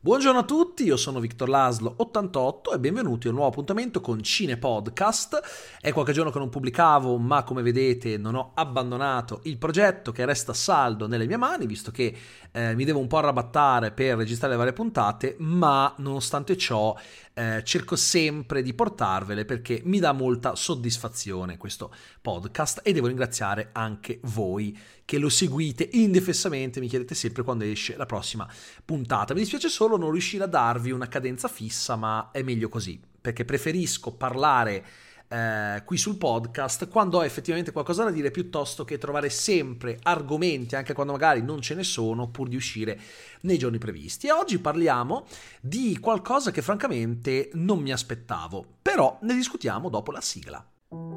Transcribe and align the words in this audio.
Buongiorno 0.00 0.38
a 0.38 0.44
tutti, 0.44 0.84
io 0.84 0.96
sono 0.96 1.18
Victor 1.18 1.48
Laslo 1.48 1.92
88 1.96 2.72
e 2.72 2.78
benvenuti 2.78 3.26
a 3.26 3.30
un 3.30 3.34
nuovo 3.34 3.50
appuntamento 3.50 4.00
con 4.00 4.22
Cine 4.22 4.56
Podcast. 4.56 5.40
È 5.80 5.92
qualche 5.92 6.12
giorno 6.12 6.30
che 6.30 6.38
non 6.38 6.50
pubblicavo, 6.50 7.18
ma 7.18 7.42
come 7.42 7.62
vedete 7.62 8.16
non 8.16 8.36
ho 8.36 8.52
abbandonato 8.54 9.40
il 9.42 9.58
progetto 9.58 10.12
che 10.12 10.24
resta 10.24 10.52
saldo 10.52 11.08
nelle 11.08 11.26
mie 11.26 11.36
mani, 11.36 11.66
visto 11.66 11.90
che 11.90 12.16
eh, 12.52 12.76
mi 12.76 12.84
devo 12.84 13.00
un 13.00 13.08
po' 13.08 13.16
arrabattare 13.16 13.90
per 13.90 14.16
registrare 14.16 14.52
le 14.52 14.58
varie 14.58 14.72
puntate, 14.72 15.34
ma 15.40 15.92
nonostante 15.96 16.56
ciò 16.56 16.96
eh, 17.38 17.62
cerco 17.62 17.94
sempre 17.94 18.62
di 18.62 18.74
portarvele 18.74 19.44
perché 19.44 19.80
mi 19.84 20.00
dà 20.00 20.10
molta 20.10 20.56
soddisfazione 20.56 21.56
questo 21.56 21.94
podcast 22.20 22.80
e 22.82 22.92
devo 22.92 23.06
ringraziare 23.06 23.68
anche 23.72 24.18
voi 24.24 24.76
che 25.04 25.18
lo 25.18 25.28
seguite 25.28 25.88
indefessamente, 25.92 26.80
mi 26.80 26.88
chiedete 26.88 27.14
sempre 27.14 27.44
quando 27.44 27.62
esce 27.62 27.96
la 27.96 28.06
prossima 28.06 28.48
puntata. 28.84 29.34
Mi 29.34 29.40
dispiace 29.40 29.68
solo 29.68 29.96
non 29.96 30.10
riuscire 30.10 30.42
a 30.42 30.48
darvi 30.48 30.90
una 30.90 31.06
cadenza 31.06 31.46
fissa, 31.46 31.94
ma 31.94 32.30
è 32.32 32.42
meglio 32.42 32.68
così, 32.68 33.00
perché 33.20 33.44
preferisco 33.44 34.16
parlare 34.16 34.84
eh, 35.28 35.82
qui 35.84 35.96
sul 35.98 36.16
podcast 36.16 36.88
quando 36.88 37.18
ho 37.18 37.24
effettivamente 37.24 37.70
qualcosa 37.70 38.04
da 38.04 38.10
dire 38.10 38.30
piuttosto 38.30 38.84
che 38.84 38.98
trovare 38.98 39.28
sempre 39.28 39.98
argomenti 40.02 40.74
anche 40.74 40.94
quando 40.94 41.12
magari 41.12 41.42
non 41.42 41.60
ce 41.60 41.74
ne 41.74 41.84
sono 41.84 42.28
pur 42.28 42.48
di 42.48 42.56
uscire 42.56 42.98
nei 43.42 43.58
giorni 43.58 43.78
previsti. 43.78 44.26
E 44.26 44.32
oggi 44.32 44.58
parliamo 44.58 45.26
di 45.60 45.98
qualcosa 46.00 46.50
che 46.50 46.62
francamente 46.62 47.50
non 47.54 47.80
mi 47.80 47.92
aspettavo, 47.92 48.64
però 48.82 49.18
ne 49.22 49.34
discutiamo 49.34 49.88
dopo 49.88 50.10
la 50.10 50.20
sigla. 50.20 50.64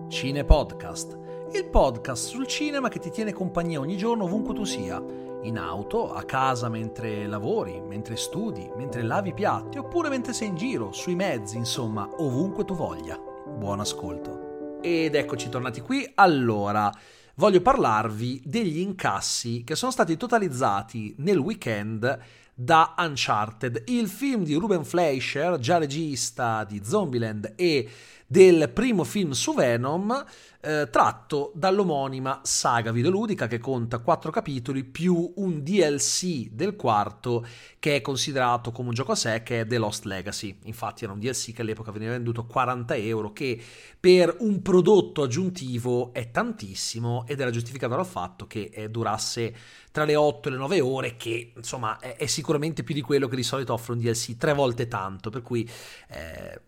Cine 0.10 0.44
Podcast, 0.44 1.18
il 1.54 1.66
podcast 1.70 2.28
sul 2.28 2.46
cinema 2.46 2.90
che 2.90 3.00
ti 3.00 3.10
tiene 3.10 3.32
compagnia 3.32 3.80
ogni 3.80 3.96
giorno 3.96 4.26
ovunque 4.26 4.54
tu 4.54 4.66
sia 4.66 5.02
in 5.44 5.58
auto, 5.58 6.14
a 6.14 6.24
casa 6.24 6.70
mentre 6.70 7.26
lavori, 7.26 7.80
mentre 7.82 8.18
studi, 8.18 8.70
mentre 8.76 9.02
lavi 9.02 9.30
i 9.30 9.34
piatti 9.34 9.78
oppure 9.78 10.10
mentre 10.10 10.34
sei 10.34 10.50
in 10.50 10.56
giro, 10.56 10.92
sui 10.92 11.16
mezzi, 11.16 11.56
insomma, 11.56 12.08
ovunque 12.18 12.66
tu 12.66 12.76
voglia. 12.76 13.31
Buon 13.62 13.80
ascolto. 13.80 14.80
Ed 14.82 15.14
eccoci 15.14 15.48
tornati 15.48 15.82
qui. 15.82 16.12
Allora, 16.16 16.92
voglio 17.36 17.62
parlarvi 17.62 18.42
degli 18.44 18.80
incassi 18.80 19.64
che 19.64 19.76
sono 19.76 19.92
stati 19.92 20.18
totalizzati 20.18 21.14
nel 21.20 21.38
weekend 21.38 22.18
da 22.56 22.96
Uncharted, 22.98 23.84
il 23.90 24.08
film 24.08 24.44
di 24.44 24.56
Ruben 24.56 24.84
Fleischer, 24.84 25.60
già 25.60 25.78
regista 25.78 26.64
di 26.64 26.82
Zombieland 26.84 27.54
e 27.56 27.88
del 28.32 28.70
primo 28.70 29.04
film 29.04 29.32
su 29.32 29.54
Venom, 29.54 30.26
eh, 30.62 30.88
tratto 30.90 31.52
dall'omonima 31.54 32.40
saga 32.46 32.94
videoludica 32.94 33.46
che 33.46 33.58
conta 33.58 33.98
quattro 33.98 34.32
capitoli 34.32 34.86
più 34.86 35.34
un 35.36 35.62
DLC 35.62 36.48
del 36.50 36.78
quarto 36.78 37.46
che 37.78 37.98
è 37.98 38.02
considerato 38.02 38.72
come 38.72 38.88
un 38.88 38.94
gioco 38.94 39.12
a 39.12 39.16
sé 39.16 39.44
che 39.44 39.60
è 39.60 39.68
The 39.68 39.78
Lost 39.78 40.06
Legacy. 40.06 40.60
Infatti 40.64 41.04
era 41.04 41.12
un 41.12 41.20
DLC 41.20 41.52
che 41.52 41.62
all'epoca 41.62 41.92
veniva 41.92 42.12
venduto 42.12 42.46
40 42.46 42.96
euro 42.96 43.34
che 43.34 43.62
per 44.00 44.34
un 44.40 44.62
prodotto 44.62 45.24
aggiuntivo 45.24 46.14
è 46.14 46.32
tantissimo 46.32 47.26
ed 47.28 47.42
era 47.42 47.52
giustificato 47.52 47.96
dal 47.96 48.06
fatto 48.06 48.48
che 48.48 48.70
eh, 48.72 48.90
durasse 48.90 49.54
tra 49.92 50.06
le 50.06 50.16
8 50.16 50.48
e 50.48 50.52
le 50.52 50.58
9 50.58 50.80
ore 50.80 51.18
che 51.18 51.52
insomma 51.54 52.00
è, 52.00 52.16
è, 52.16 52.28
sicuramente 52.28 52.84
più 52.84 52.96
di 52.96 53.02
quello 53.02 53.28
che 53.28 53.36
di 53.36 53.44
solito 53.44 53.74
offre 53.74 53.92
un 53.92 54.00
DLC 54.00 54.38
tre 54.38 54.54
volte 54.54 54.88
tanto 54.88 55.30
per 55.30 55.42
cui 55.42 55.70
eh, 56.08 56.62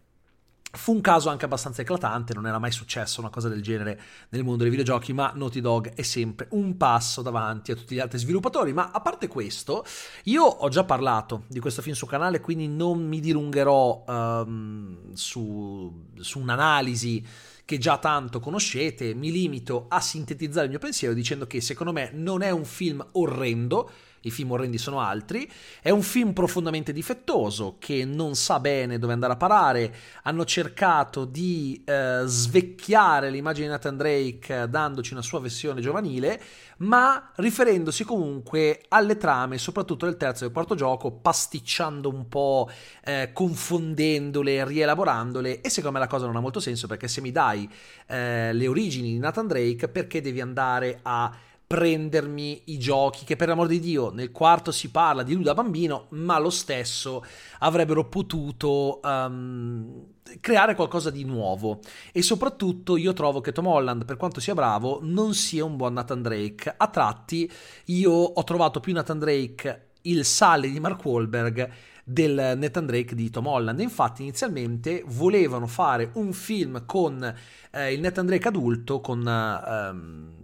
Fu 0.75 0.91
un 0.91 1.01
caso 1.01 1.29
anche 1.29 1.45
abbastanza 1.45 1.83
eclatante, 1.83 2.33
non 2.33 2.47
era 2.47 2.57
mai 2.57 2.71
successo 2.71 3.19
una 3.19 3.29
cosa 3.29 3.47
del 3.47 3.61
genere 3.61 4.01
nel 4.29 4.43
mondo 4.43 4.63
dei 4.63 4.71
videogiochi, 4.71 5.13
ma 5.13 5.31
Naughty 5.35 5.61
Dog 5.61 5.93
è 5.93 6.01
sempre 6.01 6.47
un 6.49 6.77
passo 6.77 7.21
davanti 7.21 7.71
a 7.71 7.75
tutti 7.75 7.93
gli 7.93 7.99
altri 7.99 8.17
sviluppatori. 8.17 8.73
Ma 8.73 8.89
a 8.91 8.99
parte 8.99 9.27
questo, 9.27 9.85
io 10.23 10.43
ho 10.43 10.69
già 10.69 10.83
parlato 10.83 11.43
di 11.47 11.59
questo 11.59 11.83
film 11.83 11.95
sul 11.95 12.07
canale, 12.07 12.41
quindi 12.41 12.67
non 12.67 13.07
mi 13.07 13.19
dilungherò 13.19 14.03
um, 14.07 15.13
su, 15.13 16.05
su 16.19 16.39
un'analisi 16.39 17.23
che 17.65 17.77
già 17.77 17.99
tanto 17.99 18.39
conoscete, 18.39 19.13
mi 19.13 19.31
limito 19.31 19.85
a 19.89 20.01
sintetizzare 20.01 20.65
il 20.65 20.71
mio 20.71 20.79
pensiero 20.79 21.13
dicendo 21.13 21.45
che 21.45 21.61
secondo 21.61 21.93
me 21.93 22.09
non 22.13 22.41
è 22.41 22.49
un 22.49 22.65
film 22.65 23.05
orrendo, 23.11 23.91
i 24.23 24.31
film 24.31 24.51
orrendi 24.51 24.77
sono 24.77 24.99
altri. 24.99 25.49
È 25.81 25.89
un 25.89 26.01
film 26.01 26.33
profondamente 26.33 26.93
difettoso 26.93 27.77
che 27.79 28.05
non 28.05 28.35
sa 28.35 28.59
bene 28.59 28.99
dove 28.99 29.13
andare 29.13 29.33
a 29.33 29.37
parare. 29.37 29.95
Hanno 30.23 30.45
cercato 30.45 31.25
di 31.25 31.81
eh, 31.85 32.23
svecchiare 32.25 33.29
l'immagine 33.29 33.67
di 33.67 33.71
Nathan 33.71 33.97
Drake 33.97 34.67
dandoci 34.69 35.13
una 35.13 35.21
sua 35.21 35.39
versione 35.39 35.81
giovanile, 35.81 36.41
ma 36.77 37.31
riferendosi 37.35 38.03
comunque 38.03 38.83
alle 38.89 39.17
trame, 39.17 39.57
soprattutto 39.57 40.05
del 40.05 40.17
terzo 40.17 40.43
e 40.43 40.45
del 40.47 40.53
quarto 40.53 40.75
gioco, 40.75 41.11
pasticciando 41.11 42.09
un 42.09 42.27
po', 42.27 42.69
eh, 43.03 43.31
confondendole, 43.33 44.65
rielaborandole. 44.65 45.61
E 45.61 45.69
secondo 45.69 45.97
me 45.97 46.03
la 46.03 46.09
cosa 46.09 46.25
non 46.25 46.35
ha 46.35 46.39
molto 46.39 46.59
senso 46.59 46.87
perché 46.87 47.07
se 47.07 47.21
mi 47.21 47.31
dai 47.31 47.69
eh, 48.07 48.53
le 48.53 48.67
origini 48.67 49.11
di 49.11 49.19
Nathan 49.19 49.47
Drake, 49.47 49.87
perché 49.87 50.21
devi 50.21 50.41
andare 50.41 50.99
a 51.03 51.31
prendermi 51.73 52.61
i 52.65 52.77
giochi 52.77 53.25
che 53.25 53.35
per 53.35 53.47
l'amor 53.47 53.65
di 53.65 53.79
Dio 53.79 54.11
nel 54.11 54.29
quarto 54.29 54.71
si 54.71 54.91
parla 54.91 55.23
di 55.23 55.33
lui 55.33 55.41
da 55.41 55.55
bambino 55.55 56.05
ma 56.09 56.37
lo 56.37 56.51
stesso 56.51 57.25
avrebbero 57.61 58.07
potuto 58.07 58.99
um, 59.03 60.05
creare 60.39 60.75
qualcosa 60.75 61.09
di 61.09 61.23
nuovo 61.23 61.79
e 62.11 62.21
soprattutto 62.21 62.95
io 62.95 63.11
trovo 63.13 63.41
che 63.41 63.51
Tom 63.51 63.65
Holland 63.65 64.05
per 64.05 64.17
quanto 64.17 64.39
sia 64.39 64.53
bravo 64.53 64.99
non 65.01 65.33
sia 65.33 65.65
un 65.65 65.75
buon 65.75 65.93
Nathan 65.93 66.21
Drake 66.21 66.71
a 66.77 66.87
tratti 66.89 67.51
io 67.85 68.11
ho 68.11 68.43
trovato 68.43 68.79
più 68.79 68.93
Nathan 68.93 69.17
Drake 69.17 69.87
il 70.01 70.25
sale 70.25 70.69
di 70.69 70.79
Mark 70.79 71.03
Wahlberg 71.03 71.71
del 72.03 72.55
Nathan 72.57 72.85
Drake 72.85 73.15
di 73.15 73.29
Tom 73.29 73.47
Holland. 73.47 73.79
Infatti, 73.79 74.23
inizialmente 74.23 75.05
volevano 75.07 75.67
fare 75.67 76.09
un 76.15 76.33
film 76.33 76.85
con 76.85 77.33
eh, 77.71 77.93
il 77.93 78.01
Nathan 78.01 78.25
Drake 78.25 78.49
adulto, 78.49 78.99
con 78.99 79.25
ehm, 79.25 80.42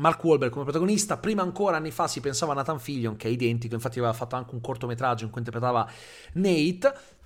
Mark 0.00 0.24
Wahlberg 0.24 0.50
come 0.50 0.64
protagonista. 0.64 1.18
Prima 1.18 1.42
ancora, 1.42 1.76
anni 1.76 1.90
fa, 1.90 2.08
si 2.08 2.20
pensava 2.20 2.52
a 2.52 2.56
Nathan 2.56 2.80
Fillion, 2.80 3.16
che 3.16 3.28
è 3.28 3.30
identico, 3.30 3.74
infatti 3.74 3.98
aveva 3.98 4.12
fatto 4.12 4.34
anche 4.36 4.54
un 4.54 4.60
cortometraggio 4.60 5.24
in 5.24 5.30
cui 5.30 5.38
interpretava 5.38 5.88
Nate. 6.34 7.18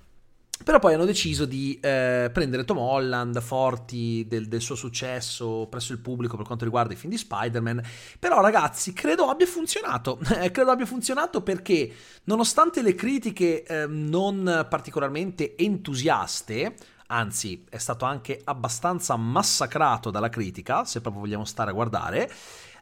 Però 0.63 0.79
poi 0.79 0.93
hanno 0.93 1.03
deciso 1.03 1.43
di 1.43 1.77
eh, 1.81 2.29
prendere 2.31 2.63
Tom 2.63 2.77
Holland, 2.77 3.41
forti 3.41 4.25
del, 4.25 4.47
del, 4.47 4.61
suo 4.61 4.75
successo 4.75 5.67
presso 5.69 5.91
il 5.91 5.99
pubblico 5.99 6.37
per 6.37 6.45
quanto 6.45 6.63
riguarda 6.63 6.93
i 6.93 6.95
film 6.95 7.11
di 7.11 7.17
Spider-Man. 7.17 7.81
Però 8.19 8.39
ragazzi, 8.39 8.93
credo 8.93 9.25
abbia 9.25 9.45
funzionato. 9.45 10.17
credo 10.53 10.71
abbia 10.71 10.85
funzionato 10.85 11.41
perché 11.41 11.91
nonostante 12.23 12.81
le 12.81 12.95
critiche 12.95 13.63
eh, 13.63 13.85
non 13.87 14.65
particolarmente 14.69 15.57
entusiaste, 15.57 16.73
anzi 17.07 17.65
è 17.69 17.77
stato 17.77 18.05
anche 18.05 18.41
abbastanza 18.43 19.15
massacrato 19.15 20.11
dalla 20.11 20.29
critica, 20.29 20.85
se 20.85 21.01
proprio 21.01 21.21
vogliamo 21.21 21.45
stare 21.45 21.71
a 21.71 21.73
guardare, 21.73 22.31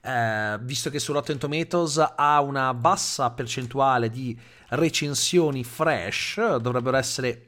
eh, 0.01 0.57
visto 0.61 0.89
che 0.89 0.99
su 0.99 1.13
Rotten 1.13 1.37
Tomatoes 1.37 2.13
ha 2.15 2.41
una 2.41 2.73
bassa 2.73 3.31
percentuale 3.31 4.09
di 4.09 4.37
recensioni 4.69 5.63
fresh, 5.63 6.57
dovrebbero 6.57 6.97
essere 6.97 7.47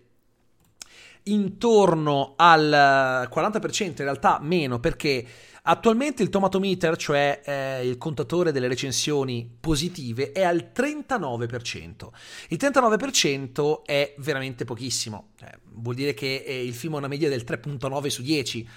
intorno 1.24 2.34
al 2.36 3.28
40%, 3.32 3.84
in 3.84 3.94
realtà 3.98 4.40
meno 4.42 4.80
perché 4.80 5.26
Attualmente 5.68 6.22
il 6.22 6.30
tomatometer, 6.30 6.96
cioè 6.96 7.42
eh, 7.44 7.88
il 7.88 7.98
contatore 7.98 8.52
delle 8.52 8.68
recensioni 8.68 9.50
positive, 9.60 10.32
è 10.32 10.44
al 10.44 10.72
39%. 10.76 12.10
Il 12.50 12.58
39% 12.62 13.82
è 13.84 14.14
veramente 14.20 14.64
pochissimo, 14.64 15.30
eh, 15.42 15.58
vuol 15.74 15.96
dire 15.96 16.14
che 16.14 16.44
eh, 16.46 16.64
il 16.64 16.76
film 16.76 16.94
ha 16.94 16.98
una 16.98 17.08
media 17.08 17.30
del 17.30 17.44
3.9 17.44 18.08
su 18.08 18.22
10, 18.22 18.70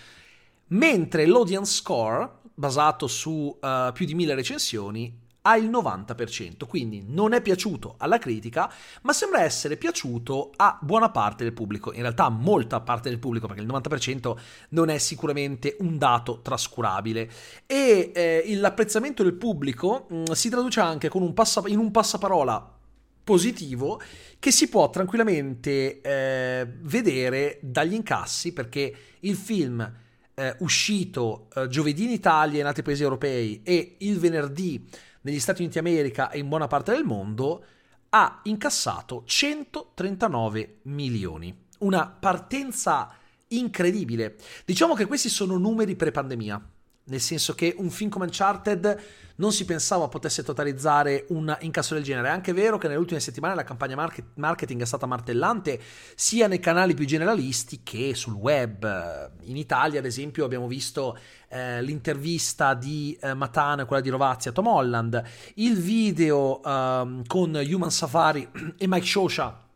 mentre 0.68 1.26
l'audience 1.26 1.74
score, 1.74 2.36
basato 2.54 3.06
su 3.06 3.56
uh, 3.60 3.92
più 3.92 4.06
di 4.06 4.14
1000 4.14 4.34
recensioni, 4.34 5.26
ha 5.42 5.56
il 5.56 5.70
90%, 5.70 6.66
quindi 6.66 7.04
non 7.06 7.32
è 7.32 7.40
piaciuto 7.40 7.94
alla 7.98 8.18
critica, 8.18 8.72
ma 9.02 9.12
sembra 9.12 9.42
essere 9.42 9.76
piaciuto 9.76 10.52
a 10.56 10.78
buona 10.80 11.10
parte 11.10 11.44
del 11.44 11.52
pubblico, 11.52 11.92
in 11.92 12.02
realtà 12.02 12.24
a 12.24 12.30
molta 12.30 12.80
parte 12.80 13.08
del 13.08 13.18
pubblico, 13.18 13.46
perché 13.46 13.62
il 13.62 13.68
90% 13.68 14.36
non 14.70 14.90
è 14.90 14.98
sicuramente 14.98 15.76
un 15.80 15.96
dato 15.96 16.40
trascurabile. 16.42 17.30
E 17.66 18.12
eh, 18.14 18.56
l'apprezzamento 18.56 19.22
del 19.22 19.34
pubblico 19.34 20.06
mh, 20.08 20.16
mm, 20.16 20.24
si 20.32 20.48
traduce 20.48 20.80
anche 20.80 21.08
un 21.12 21.32
passa- 21.32 21.62
in 21.66 21.78
un 21.78 21.90
passaparola 21.90 22.76
positivo 23.24 24.00
che 24.38 24.50
si 24.50 24.68
può 24.68 24.88
tranquillamente 24.90 26.00
eh, 26.00 26.66
vedere 26.80 27.58
dagli 27.62 27.94
incassi, 27.94 28.52
perché 28.52 28.94
il 29.20 29.36
film... 29.36 30.06
Eh, 30.38 30.54
uscito 30.60 31.48
eh, 31.52 31.66
giovedì 31.66 32.04
in 32.04 32.10
Italia 32.10 32.58
e 32.58 32.60
in 32.60 32.66
altri 32.66 32.84
paesi 32.84 33.02
europei 33.02 33.60
e 33.64 33.96
il 33.98 34.20
venerdì 34.20 34.88
negli 35.22 35.40
Stati 35.40 35.62
Uniti 35.62 35.80
d'America 35.80 36.30
e 36.30 36.38
in 36.38 36.48
buona 36.48 36.66
parte 36.66 36.92
del 36.92 37.04
mondo, 37.04 37.64
ha 38.10 38.40
incassato 38.44 39.22
139 39.24 40.78
milioni. 40.82 41.66
Una 41.80 42.06
partenza 42.08 43.12
incredibile. 43.48 44.36
Diciamo 44.64 44.94
che 44.94 45.06
questi 45.06 45.28
sono 45.28 45.56
numeri 45.56 45.96
pre-pandemia. 45.96 46.60
Nel 47.08 47.20
senso 47.20 47.54
che 47.54 47.74
un 47.78 47.90
film 47.90 48.10
come 48.10 48.24
Uncharted 48.26 49.02
non 49.38 49.52
si 49.52 49.64
pensava 49.64 50.08
potesse 50.08 50.42
totalizzare 50.42 51.26
un 51.28 51.56
incasso 51.60 51.94
del 51.94 52.02
genere. 52.02 52.28
È 52.28 52.30
anche 52.30 52.52
vero 52.52 52.76
che 52.76 52.88
nelle 52.88 52.98
ultime 52.98 53.20
settimane 53.20 53.54
la 53.54 53.64
campagna 53.64 54.10
marketing 54.34 54.82
è 54.82 54.84
stata 54.84 55.06
martellante 55.06 55.80
sia 56.14 56.48
nei 56.48 56.58
canali 56.58 56.94
più 56.94 57.04
generalisti 57.04 57.80
che 57.82 58.14
sul 58.14 58.34
web. 58.34 59.30
In 59.42 59.56
Italia, 59.56 60.00
ad 60.00 60.06
esempio, 60.06 60.44
abbiamo 60.44 60.66
visto 60.66 61.16
eh, 61.48 61.80
l'intervista 61.82 62.74
di 62.74 63.16
eh, 63.20 63.34
Matano 63.34 63.86
quella 63.86 64.02
di 64.02 64.10
Rovazzi 64.10 64.48
a 64.48 64.52
Tom 64.52 64.66
Holland, 64.66 65.22
il 65.54 65.78
video 65.78 66.60
eh, 66.62 67.22
con 67.26 67.54
Human 67.54 67.90
Safari 67.90 68.48
e 68.76 68.88
Mike 68.88 69.06
Shosha 69.06 69.66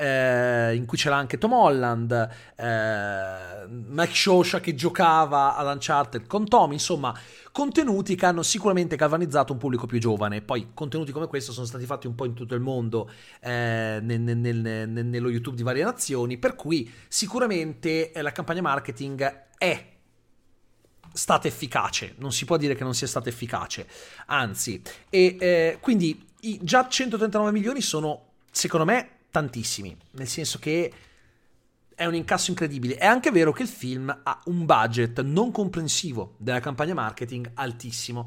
eh, 0.00 0.74
in 0.74 0.86
cui 0.86 0.96
c'era 0.96 1.16
anche 1.16 1.36
Tom 1.36 1.52
Holland, 1.52 2.10
eh, 2.56 3.66
Mike 3.68 4.14
Shosha 4.14 4.58
che 4.58 4.74
giocava 4.74 5.56
ad 5.56 5.66
Uncharted 5.66 6.26
con 6.26 6.48
Tom, 6.48 6.72
insomma 6.72 7.14
contenuti 7.52 8.14
che 8.14 8.24
hanno 8.24 8.42
sicuramente 8.42 8.96
galvanizzato 8.96 9.52
un 9.52 9.58
pubblico 9.58 9.86
più 9.86 9.98
giovane. 9.98 10.40
Poi 10.40 10.70
contenuti 10.72 11.12
come 11.12 11.26
questo 11.26 11.52
sono 11.52 11.66
stati 11.66 11.84
fatti 11.84 12.06
un 12.06 12.14
po' 12.14 12.24
in 12.24 12.32
tutto 12.32 12.54
il 12.54 12.62
mondo, 12.62 13.10
eh, 13.40 13.98
nel, 14.00 14.20
nel, 14.20 14.36
nel, 14.38 14.88
nello 14.88 15.28
YouTube 15.28 15.56
di 15.56 15.62
varie 15.62 15.84
nazioni, 15.84 16.38
per 16.38 16.54
cui 16.54 16.90
sicuramente 17.06 18.12
eh, 18.12 18.22
la 18.22 18.32
campagna 18.32 18.62
marketing 18.62 19.48
è 19.58 19.86
stata 21.12 21.46
efficace, 21.46 22.14
non 22.18 22.32
si 22.32 22.46
può 22.46 22.56
dire 22.56 22.74
che 22.74 22.84
non 22.84 22.94
sia 22.94 23.06
stata 23.06 23.28
efficace, 23.28 23.86
anzi, 24.26 24.80
e 25.10 25.36
eh, 25.38 25.78
quindi 25.80 26.24
i, 26.42 26.58
già 26.62 26.88
139 26.88 27.50
milioni 27.52 27.82
sono, 27.82 28.28
secondo 28.50 28.86
me, 28.86 29.18
tantissimi, 29.30 29.96
nel 30.12 30.28
senso 30.28 30.58
che 30.58 30.92
è 32.00 32.06
un 32.06 32.14
incasso 32.14 32.50
incredibile. 32.50 32.96
È 32.96 33.04
anche 33.04 33.30
vero 33.30 33.52
che 33.52 33.62
il 33.62 33.68
film 33.68 34.08
ha 34.22 34.40
un 34.46 34.64
budget 34.64 35.20
non 35.20 35.50
comprensivo 35.50 36.34
della 36.38 36.60
campagna 36.60 36.94
marketing 36.94 37.50
altissimo. 37.54 38.26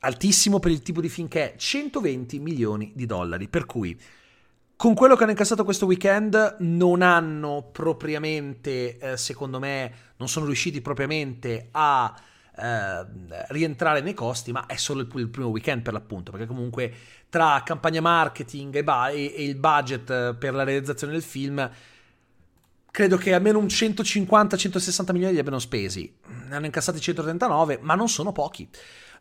Altissimo 0.00 0.60
per 0.60 0.70
il 0.70 0.80
tipo 0.80 1.00
di 1.00 1.08
film 1.08 1.26
che 1.26 1.54
è 1.54 1.56
120 1.56 2.38
milioni 2.38 2.92
di 2.94 3.04
dollari. 3.04 3.48
Per 3.48 3.66
cui, 3.66 3.98
con 4.76 4.94
quello 4.94 5.16
che 5.16 5.22
hanno 5.22 5.32
incassato 5.32 5.64
questo 5.64 5.86
weekend, 5.86 6.58
non 6.60 7.02
hanno 7.02 7.68
propriamente, 7.72 8.98
eh, 8.98 9.16
secondo 9.16 9.58
me, 9.58 9.92
non 10.16 10.28
sono 10.28 10.46
riusciti 10.46 10.80
propriamente 10.80 11.68
a 11.72 12.14
eh, 12.56 13.06
rientrare 13.48 14.00
nei 14.00 14.14
costi, 14.14 14.52
ma 14.52 14.66
è 14.66 14.76
solo 14.76 15.00
il, 15.00 15.08
il, 15.14 15.28
primo 15.28 15.48
weekend 15.48 15.82
per 15.82 15.92
l'appunto, 15.92 16.30
perché 16.30 16.46
comunque 16.46 16.92
tra 17.28 17.62
campagna 17.64 18.00
marketing 18.00 18.76
e, 18.76 18.84
ba- 18.84 19.08
e, 19.08 19.34
e 19.36 19.44
il 19.44 19.56
budget 19.56 20.10
eh, 20.10 20.34
per 20.38 20.54
la 20.54 20.62
realizzazione 20.62 21.12
del 21.12 21.22
film 21.22 21.70
credo 22.94 23.16
che 23.16 23.34
almeno 23.34 23.58
un 23.58 23.66
150-160 23.66 25.10
milioni 25.10 25.32
li 25.32 25.40
abbiano 25.40 25.58
spesi. 25.58 26.14
Ne 26.48 26.54
hanno 26.54 26.66
incassati 26.66 27.00
139, 27.00 27.80
ma 27.82 27.96
non 27.96 28.08
sono 28.08 28.30
pochi. 28.30 28.68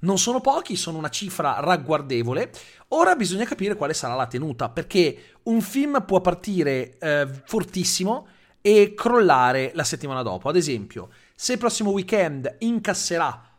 Non 0.01 0.19
sono 0.19 0.41
pochi, 0.41 0.75
sono 0.75 0.99
una 0.99 1.09
cifra 1.09 1.59
ragguardevole. 1.59 2.51
Ora 2.89 3.15
bisogna 3.15 3.45
capire 3.45 3.73
quale 3.73 3.95
sarà 3.95 4.13
la 4.13 4.27
tenuta, 4.27 4.69
perché 4.69 5.37
un 5.43 5.59
film 5.61 6.03
può 6.05 6.21
partire 6.21 6.99
eh, 6.99 7.27
fortissimo 7.45 8.27
e 8.61 8.93
crollare 8.95 9.71
la 9.73 9.83
settimana 9.83 10.21
dopo. 10.21 10.49
Ad 10.49 10.55
esempio, 10.55 11.09
se 11.35 11.53
il 11.53 11.57
prossimo 11.57 11.91
weekend 11.91 12.55
incasserà 12.59 13.49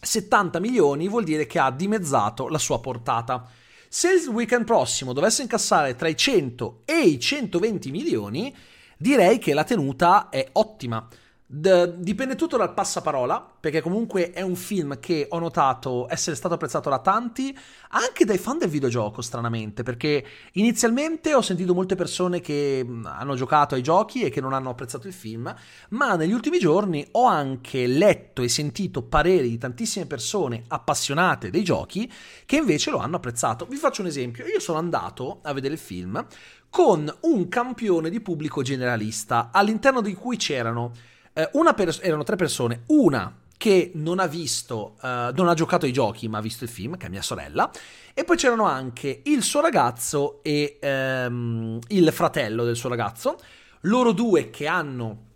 70 0.00 0.60
milioni, 0.60 1.08
vuol 1.08 1.24
dire 1.24 1.46
che 1.46 1.58
ha 1.58 1.70
dimezzato 1.70 2.48
la 2.48 2.58
sua 2.58 2.80
portata. 2.80 3.48
Se 3.88 4.10
il 4.10 4.26
weekend 4.28 4.64
prossimo 4.64 5.12
dovesse 5.12 5.42
incassare 5.42 5.94
tra 5.94 6.08
i 6.08 6.16
100 6.16 6.82
e 6.84 7.00
i 7.00 7.20
120 7.20 7.90
milioni, 7.90 8.54
direi 8.96 9.38
che 9.38 9.54
la 9.54 9.64
tenuta 9.64 10.28
è 10.28 10.48
ottima. 10.52 11.06
D- 11.54 11.96
dipende 11.98 12.34
tutto 12.34 12.56
dal 12.56 12.72
passaparola, 12.72 13.56
perché 13.60 13.82
comunque 13.82 14.30
è 14.30 14.40
un 14.40 14.56
film 14.56 14.98
che 14.98 15.26
ho 15.28 15.38
notato 15.38 16.06
essere 16.08 16.34
stato 16.34 16.54
apprezzato 16.54 16.88
da 16.88 16.98
tanti, 17.00 17.54
anche 17.90 18.24
dai 18.24 18.38
fan 18.38 18.56
del 18.56 18.70
videogioco, 18.70 19.20
stranamente, 19.20 19.82
perché 19.82 20.24
inizialmente 20.52 21.34
ho 21.34 21.42
sentito 21.42 21.74
molte 21.74 21.94
persone 21.94 22.40
che 22.40 22.86
hanno 23.04 23.34
giocato 23.34 23.74
ai 23.74 23.82
giochi 23.82 24.22
e 24.22 24.30
che 24.30 24.40
non 24.40 24.54
hanno 24.54 24.70
apprezzato 24.70 25.06
il 25.06 25.12
film, 25.12 25.54
ma 25.90 26.16
negli 26.16 26.32
ultimi 26.32 26.58
giorni 26.58 27.06
ho 27.10 27.26
anche 27.26 27.86
letto 27.86 28.40
e 28.40 28.48
sentito 28.48 29.02
pareri 29.02 29.50
di 29.50 29.58
tantissime 29.58 30.06
persone 30.06 30.64
appassionate 30.68 31.50
dei 31.50 31.64
giochi 31.64 32.10
che 32.46 32.56
invece 32.56 32.90
lo 32.90 32.96
hanno 32.96 33.16
apprezzato. 33.16 33.66
Vi 33.66 33.76
faccio 33.76 34.00
un 34.00 34.06
esempio, 34.06 34.46
io 34.46 34.58
sono 34.58 34.78
andato 34.78 35.40
a 35.42 35.52
vedere 35.52 35.74
il 35.74 35.80
film 35.80 36.24
con 36.70 37.14
un 37.20 37.48
campione 37.48 38.08
di 38.08 38.22
pubblico 38.22 38.62
generalista, 38.62 39.50
all'interno 39.52 40.00
di 40.00 40.14
cui 40.14 40.38
c'erano 40.38 40.92
eh, 41.32 41.50
pers- 41.74 42.00
erano 42.02 42.22
tre 42.22 42.36
persone, 42.36 42.82
una 42.86 43.36
che 43.56 43.92
non 43.94 44.18
ha 44.18 44.26
visto, 44.26 44.96
uh, 45.00 45.32
non 45.34 45.46
ha 45.46 45.54
giocato 45.54 45.86
ai 45.86 45.92
giochi, 45.92 46.26
ma 46.26 46.38
ha 46.38 46.40
visto 46.40 46.64
il 46.64 46.70
film, 46.70 46.96
che 46.96 47.06
è 47.06 47.08
mia 47.08 47.22
sorella, 47.22 47.70
e 48.12 48.24
poi 48.24 48.36
c'erano 48.36 48.64
anche 48.64 49.22
il 49.26 49.42
suo 49.44 49.60
ragazzo 49.60 50.42
e 50.42 50.80
um, 50.82 51.78
il 51.88 52.10
fratello 52.10 52.64
del 52.64 52.74
suo 52.74 52.88
ragazzo, 52.88 53.38
loro 53.82 54.10
due 54.10 54.50
che 54.50 54.66
hanno 54.66 55.30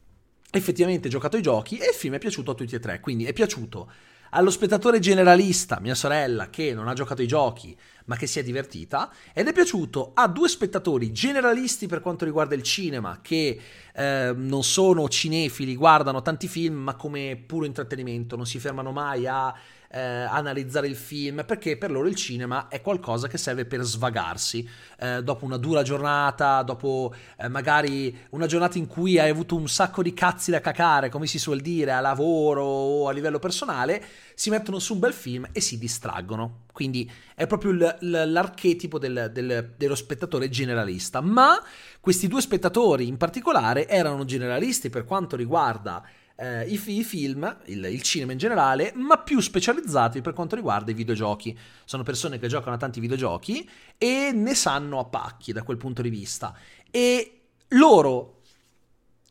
effettivamente 0.50 1.08
giocato 1.08 1.36
ai 1.36 1.42
giochi 1.42 1.76
e 1.78 1.90
il 1.90 1.94
film 1.94 2.14
è 2.14 2.18
piaciuto 2.18 2.50
a 2.50 2.54
tutti 2.54 2.74
e 2.74 2.80
tre, 2.80 2.98
quindi 2.98 3.26
è 3.26 3.32
piaciuto 3.32 3.88
allo 4.30 4.50
spettatore 4.50 4.98
generalista, 4.98 5.78
mia 5.80 5.94
sorella, 5.94 6.50
che 6.50 6.74
non 6.74 6.88
ha 6.88 6.94
giocato 6.94 7.20
ai 7.20 7.28
giochi, 7.28 7.76
ma 8.06 8.16
che 8.16 8.26
si 8.26 8.38
è 8.38 8.42
divertita, 8.42 9.10
ed 9.32 9.48
è 9.48 9.52
piaciuto 9.52 10.12
a 10.14 10.28
due 10.28 10.48
spettatori 10.48 11.12
generalisti 11.12 11.86
per 11.86 12.00
quanto 12.00 12.24
riguarda 12.24 12.54
il 12.54 12.62
cinema, 12.62 13.20
che 13.22 13.58
eh, 13.96 14.32
non 14.36 14.62
sono 14.62 15.08
cinefili, 15.08 15.74
guardano 15.74 16.20
tanti 16.20 16.48
film, 16.48 16.74
ma 16.74 16.94
come 16.94 17.42
puro 17.46 17.64
intrattenimento, 17.64 18.36
non 18.36 18.44
si 18.44 18.58
fermano 18.58 18.92
mai 18.92 19.26
a 19.26 19.54
eh, 19.90 20.00
analizzare 20.00 20.86
il 20.86 20.96
film, 20.96 21.44
perché 21.46 21.76
per 21.76 21.90
loro 21.90 22.08
il 22.08 22.14
cinema 22.14 22.68
è 22.68 22.80
qualcosa 22.80 23.28
che 23.28 23.38
serve 23.38 23.64
per 23.64 23.82
svagarsi. 23.82 24.68
Eh, 24.98 25.22
dopo 25.22 25.44
una 25.44 25.56
dura 25.56 25.82
giornata, 25.82 26.62
dopo 26.62 27.14
eh, 27.38 27.48
magari 27.48 28.16
una 28.30 28.46
giornata 28.46 28.78
in 28.78 28.86
cui 28.86 29.18
hai 29.18 29.30
avuto 29.30 29.56
un 29.56 29.68
sacco 29.68 30.02
di 30.02 30.14
cazzi 30.14 30.50
da 30.50 30.60
cacare, 30.60 31.08
come 31.08 31.26
si 31.26 31.38
suol 31.38 31.60
dire, 31.60 31.92
a 31.92 32.00
lavoro 32.00 32.62
o 32.62 33.08
a 33.08 33.12
livello 33.12 33.38
personale, 33.38 34.04
si 34.34 34.50
mettono 34.50 34.78
su 34.78 34.94
un 34.94 35.00
bel 35.00 35.12
film 35.12 35.48
e 35.52 35.60
si 35.60 35.78
distraggono. 35.78 36.64
Quindi 36.72 37.10
è 37.34 37.46
proprio 37.46 37.72
l- 37.72 37.96
l- 38.00 38.30
l'archetipo 38.32 38.98
del, 38.98 39.30
del, 39.32 39.74
dello 39.76 39.94
spettatore 39.94 40.48
generalista. 40.48 41.20
Ma 41.20 41.58
questi 42.00 42.28
due 42.28 42.40
spettatori 42.40 43.08
in 43.08 43.16
particolare 43.16 43.88
erano 43.88 44.24
generalisti 44.24 44.90
per 44.90 45.04
quanto 45.04 45.36
riguarda 45.36 46.04
eh, 46.36 46.66
i, 46.68 46.74
i, 46.74 47.04
film, 47.04 47.58
il, 47.66 47.84
il, 47.84 48.02
cinema 48.02 48.32
in 48.32 48.38
generale, 48.38 48.92
ma 48.94 49.18
più 49.18 49.40
specializzati 49.40 50.20
per 50.20 50.34
quanto 50.34 50.54
riguarda 50.54 50.90
i 50.90 50.94
videogiochi. 50.94 51.56
Sono 51.84 52.02
persone 52.02 52.38
che 52.38 52.48
giocano 52.48 52.74
a 52.74 52.78
tanti 52.78 53.00
videogiochi 53.00 53.68
e 53.96 54.30
ne 54.32 54.54
sanno 54.54 54.98
a 54.98 55.04
pacchi 55.04 55.52
da 55.52 55.62
quel 55.62 55.78
punto 55.78 56.02
di 56.02 56.10
vista. 56.10 56.54
E 56.90 57.40
loro, 57.68 58.42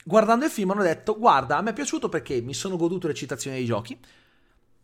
guardando 0.04 0.46
il 0.46 0.52
film, 0.52 0.72
hanno 0.72 0.84
detto: 0.84 1.18
Guarda, 1.18 1.58
a 1.58 1.62
me 1.62 1.70
è 1.70 1.74
piaciuto 1.74 2.10
perché 2.10 2.42
mi 2.42 2.54
sono 2.54 2.76
goduto 2.76 3.08
le 3.08 3.14
citazioni 3.14 3.58
dei 3.58 3.66
giochi. 3.66 3.98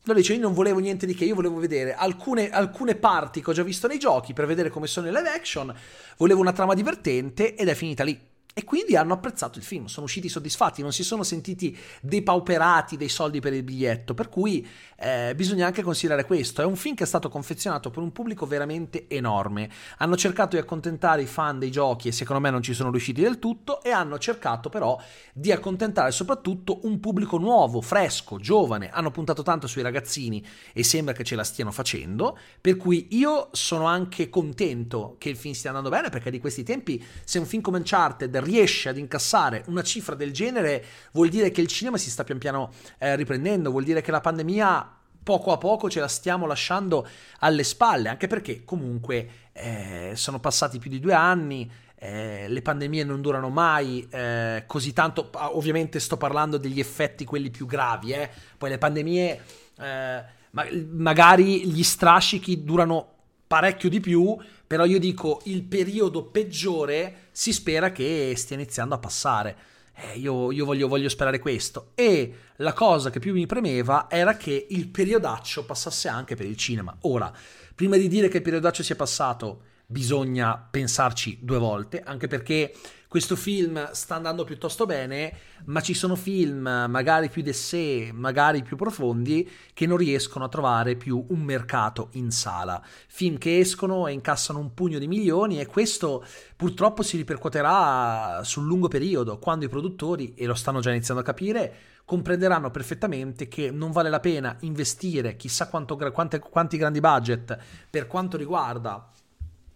Lo 0.05 0.13
dice, 0.13 0.33
io 0.33 0.39
non 0.39 0.53
volevo 0.53 0.79
niente 0.79 1.05
di 1.05 1.13
che, 1.13 1.25
io 1.25 1.35
volevo 1.35 1.59
vedere 1.59 1.93
alcune, 1.93 2.49
alcune, 2.49 2.95
parti 2.95 3.43
che 3.43 3.51
ho 3.51 3.53
già 3.53 3.61
visto 3.61 3.85
nei 3.85 3.99
giochi 3.99 4.33
per 4.33 4.47
vedere 4.47 4.71
come 4.71 4.87
sono 4.87 5.05
in 5.05 5.13
live 5.13 5.29
action, 5.29 5.71
volevo 6.17 6.41
una 6.41 6.53
trama 6.53 6.73
divertente 6.73 7.53
ed 7.53 7.67
è 7.67 7.75
finita 7.75 8.03
lì. 8.03 8.30
E 8.53 8.65
quindi 8.65 8.97
hanno 8.97 9.13
apprezzato 9.13 9.57
il 9.57 9.63
film, 9.63 9.85
sono 9.85 10.05
usciti 10.05 10.27
soddisfatti, 10.27 10.81
non 10.81 10.91
si 10.91 11.03
sono 11.03 11.23
sentiti 11.23 11.77
depauperati 12.01 12.97
dei 12.97 13.07
soldi 13.07 13.39
per 13.39 13.53
il 13.53 13.63
biglietto, 13.63 14.13
per 14.13 14.27
cui 14.27 14.67
eh, 14.97 15.33
bisogna 15.35 15.67
anche 15.67 15.81
considerare 15.81 16.25
questo. 16.25 16.61
È 16.61 16.65
un 16.65 16.75
film 16.75 16.95
che 16.95 17.05
è 17.05 17.07
stato 17.07 17.29
confezionato 17.29 17.89
per 17.89 18.03
un 18.03 18.11
pubblico 18.11 18.45
veramente 18.45 19.05
enorme. 19.07 19.69
Hanno 19.99 20.17
cercato 20.17 20.57
di 20.57 20.61
accontentare 20.61 21.21
i 21.21 21.27
fan 21.27 21.59
dei 21.59 21.71
giochi 21.71 22.09
e 22.09 22.11
secondo 22.11 22.41
me 22.41 22.49
non 22.49 22.61
ci 22.61 22.73
sono 22.73 22.91
riusciti 22.91 23.21
del 23.21 23.39
tutto 23.39 23.81
e 23.81 23.91
hanno 23.91 24.19
cercato 24.19 24.67
però 24.67 24.99
di 25.33 25.53
accontentare 25.53 26.11
soprattutto 26.11 26.81
un 26.83 26.99
pubblico 26.99 27.37
nuovo, 27.37 27.79
fresco, 27.79 28.37
giovane. 28.37 28.89
Hanno 28.89 29.11
puntato 29.11 29.43
tanto 29.43 29.65
sui 29.65 29.81
ragazzini 29.81 30.45
e 30.73 30.83
sembra 30.83 31.13
che 31.13 31.23
ce 31.23 31.35
la 31.35 31.45
stiano 31.45 31.71
facendo, 31.71 32.37
per 32.59 32.75
cui 32.75 33.07
io 33.11 33.47
sono 33.53 33.85
anche 33.85 34.29
contento 34.29 35.15
che 35.17 35.29
il 35.29 35.37
film 35.37 35.53
stia 35.53 35.69
andando 35.69 35.89
bene 35.89 36.09
perché 36.09 36.29
di 36.29 36.39
questi 36.39 36.63
tempi 36.63 37.01
se 37.23 37.39
un 37.39 37.45
film 37.45 37.61
come 37.61 37.77
Uncharted 37.77 38.40
riesce 38.41 38.89
ad 38.89 38.97
incassare 38.97 39.63
una 39.67 39.83
cifra 39.83 40.15
del 40.15 40.31
genere, 40.31 40.83
vuol 41.13 41.29
dire 41.29 41.51
che 41.51 41.61
il 41.61 41.67
cinema 41.67 41.97
si 41.97 42.09
sta 42.09 42.23
pian 42.23 42.37
piano 42.37 42.71
eh, 42.97 43.15
riprendendo, 43.15 43.71
vuol 43.71 43.83
dire 43.83 44.01
che 44.01 44.11
la 44.11 44.21
pandemia 44.21 44.97
poco 45.23 45.51
a 45.51 45.57
poco 45.57 45.89
ce 45.89 45.99
la 45.99 46.07
stiamo 46.07 46.45
lasciando 46.45 47.07
alle 47.39 47.63
spalle, 47.63 48.09
anche 48.09 48.27
perché 48.27 48.63
comunque 48.63 49.29
eh, 49.53 50.11
sono 50.15 50.39
passati 50.39 50.79
più 50.79 50.89
di 50.89 50.99
due 50.99 51.13
anni, 51.13 51.69
eh, 51.95 52.47
le 52.47 52.61
pandemie 52.63 53.03
non 53.03 53.21
durano 53.21 53.49
mai 53.49 54.07
eh, 54.09 54.63
così 54.65 54.91
tanto, 54.91 55.29
ah, 55.33 55.55
ovviamente 55.55 55.99
sto 55.99 56.17
parlando 56.17 56.57
degli 56.57 56.79
effetti 56.79 57.25
quelli 57.25 57.51
più 57.51 57.67
gravi, 57.67 58.13
eh. 58.13 58.29
poi 58.57 58.71
le 58.71 58.79
pandemie 58.79 59.41
eh, 59.79 60.23
ma- 60.51 60.67
magari 60.89 61.67
gli 61.67 61.83
strascichi 61.83 62.63
durano 62.63 63.19
parecchio 63.51 63.89
di 63.89 63.99
più, 63.99 64.37
però 64.65 64.85
io 64.85 64.97
dico 64.97 65.41
il 65.43 65.63
periodo 65.63 66.23
peggiore 66.23 67.27
si 67.31 67.51
spera 67.51 67.91
che 67.91 68.31
stia 68.37 68.55
iniziando 68.55 68.95
a 68.95 68.97
passare. 68.97 69.57
Eh, 69.93 70.17
io, 70.19 70.53
io 70.53 70.63
voglio, 70.63 70.87
voglio, 70.87 71.09
sperare 71.09 71.39
questo. 71.39 71.91
E 71.95 72.33
la 72.55 72.71
cosa 72.71 73.09
che 73.09 73.19
più 73.19 73.33
mi 73.33 73.45
premeva 73.47 74.07
era 74.09 74.37
che 74.37 74.67
il 74.69 74.87
periodaccio 74.87 75.65
passasse 75.65 76.07
anche 76.07 76.35
per 76.35 76.45
il 76.45 76.55
cinema. 76.55 76.95
Ora, 77.01 77.29
prima 77.75 77.97
di 77.97 78.07
dire 78.07 78.29
che 78.29 78.37
il 78.37 78.43
periodaccio 78.43 78.83
sia 78.83 78.95
passato, 78.95 79.63
bisogna 79.85 80.55
pensarci 80.55 81.39
due 81.41 81.57
volte, 81.57 82.01
anche 82.01 82.27
perché 82.27 82.73
questo 83.11 83.35
film 83.35 83.91
sta 83.91 84.15
andando 84.15 84.45
piuttosto 84.45 84.85
bene, 84.85 85.33
ma 85.65 85.81
ci 85.81 85.93
sono 85.93 86.15
film 86.15 86.61
magari 86.87 87.27
più 87.27 87.41
d'essè, 87.41 88.13
magari 88.13 88.63
più 88.63 88.77
profondi, 88.77 89.51
che 89.73 89.85
non 89.85 89.97
riescono 89.97 90.45
a 90.45 90.47
trovare 90.47 90.95
più 90.95 91.25
un 91.27 91.41
mercato 91.41 92.07
in 92.13 92.31
sala. 92.31 92.81
Film 93.07 93.37
che 93.37 93.59
escono 93.59 94.07
e 94.07 94.13
incassano 94.13 94.59
un 94.59 94.73
pugno 94.73 94.97
di 94.97 95.09
milioni 95.09 95.59
e 95.59 95.65
questo 95.65 96.23
purtroppo 96.55 97.03
si 97.03 97.17
ripercuoterà 97.17 98.45
sul 98.45 98.63
lungo 98.63 98.87
periodo, 98.87 99.39
quando 99.39 99.65
i 99.65 99.69
produttori, 99.69 100.33
e 100.35 100.45
lo 100.45 100.55
stanno 100.55 100.79
già 100.79 100.91
iniziando 100.91 101.21
a 101.21 101.25
capire, 101.25 101.73
comprenderanno 102.05 102.71
perfettamente 102.71 103.49
che 103.49 103.71
non 103.71 103.91
vale 103.91 104.09
la 104.09 104.21
pena 104.21 104.55
investire 104.61 105.35
chissà 105.35 105.67
quanto, 105.67 105.97
quante, 106.13 106.39
quanti 106.39 106.77
grandi 106.77 107.01
budget 107.01 107.57
per 107.89 108.07
quanto 108.07 108.37
riguarda... 108.37 109.05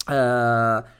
Uh, 0.08 0.95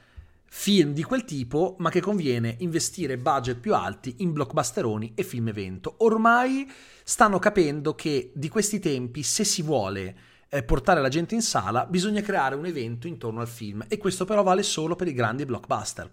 film 0.58 0.94
di 0.94 1.02
quel 1.02 1.24
tipo, 1.24 1.76
ma 1.80 1.90
che 1.90 2.00
conviene 2.00 2.56
investire 2.60 3.18
budget 3.18 3.58
più 3.58 3.74
alti 3.74 4.16
in 4.18 4.32
blockbusteroni 4.32 5.12
e 5.14 5.22
film 5.22 5.48
evento. 5.48 5.96
Ormai 5.98 6.68
stanno 7.04 7.38
capendo 7.38 7.94
che 7.94 8.32
di 8.34 8.48
questi 8.48 8.80
tempi, 8.80 9.22
se 9.22 9.44
si 9.44 9.60
vuole 9.60 10.16
eh, 10.48 10.62
portare 10.62 11.02
la 11.02 11.10
gente 11.10 11.34
in 11.34 11.42
sala, 11.42 11.84
bisogna 11.84 12.22
creare 12.22 12.54
un 12.54 12.64
evento 12.64 13.06
intorno 13.06 13.42
al 13.42 13.48
film 13.48 13.84
e 13.86 13.98
questo 13.98 14.24
però 14.24 14.42
vale 14.42 14.62
solo 14.62 14.96
per 14.96 15.08
i 15.08 15.12
grandi 15.12 15.44
blockbuster. 15.44 16.10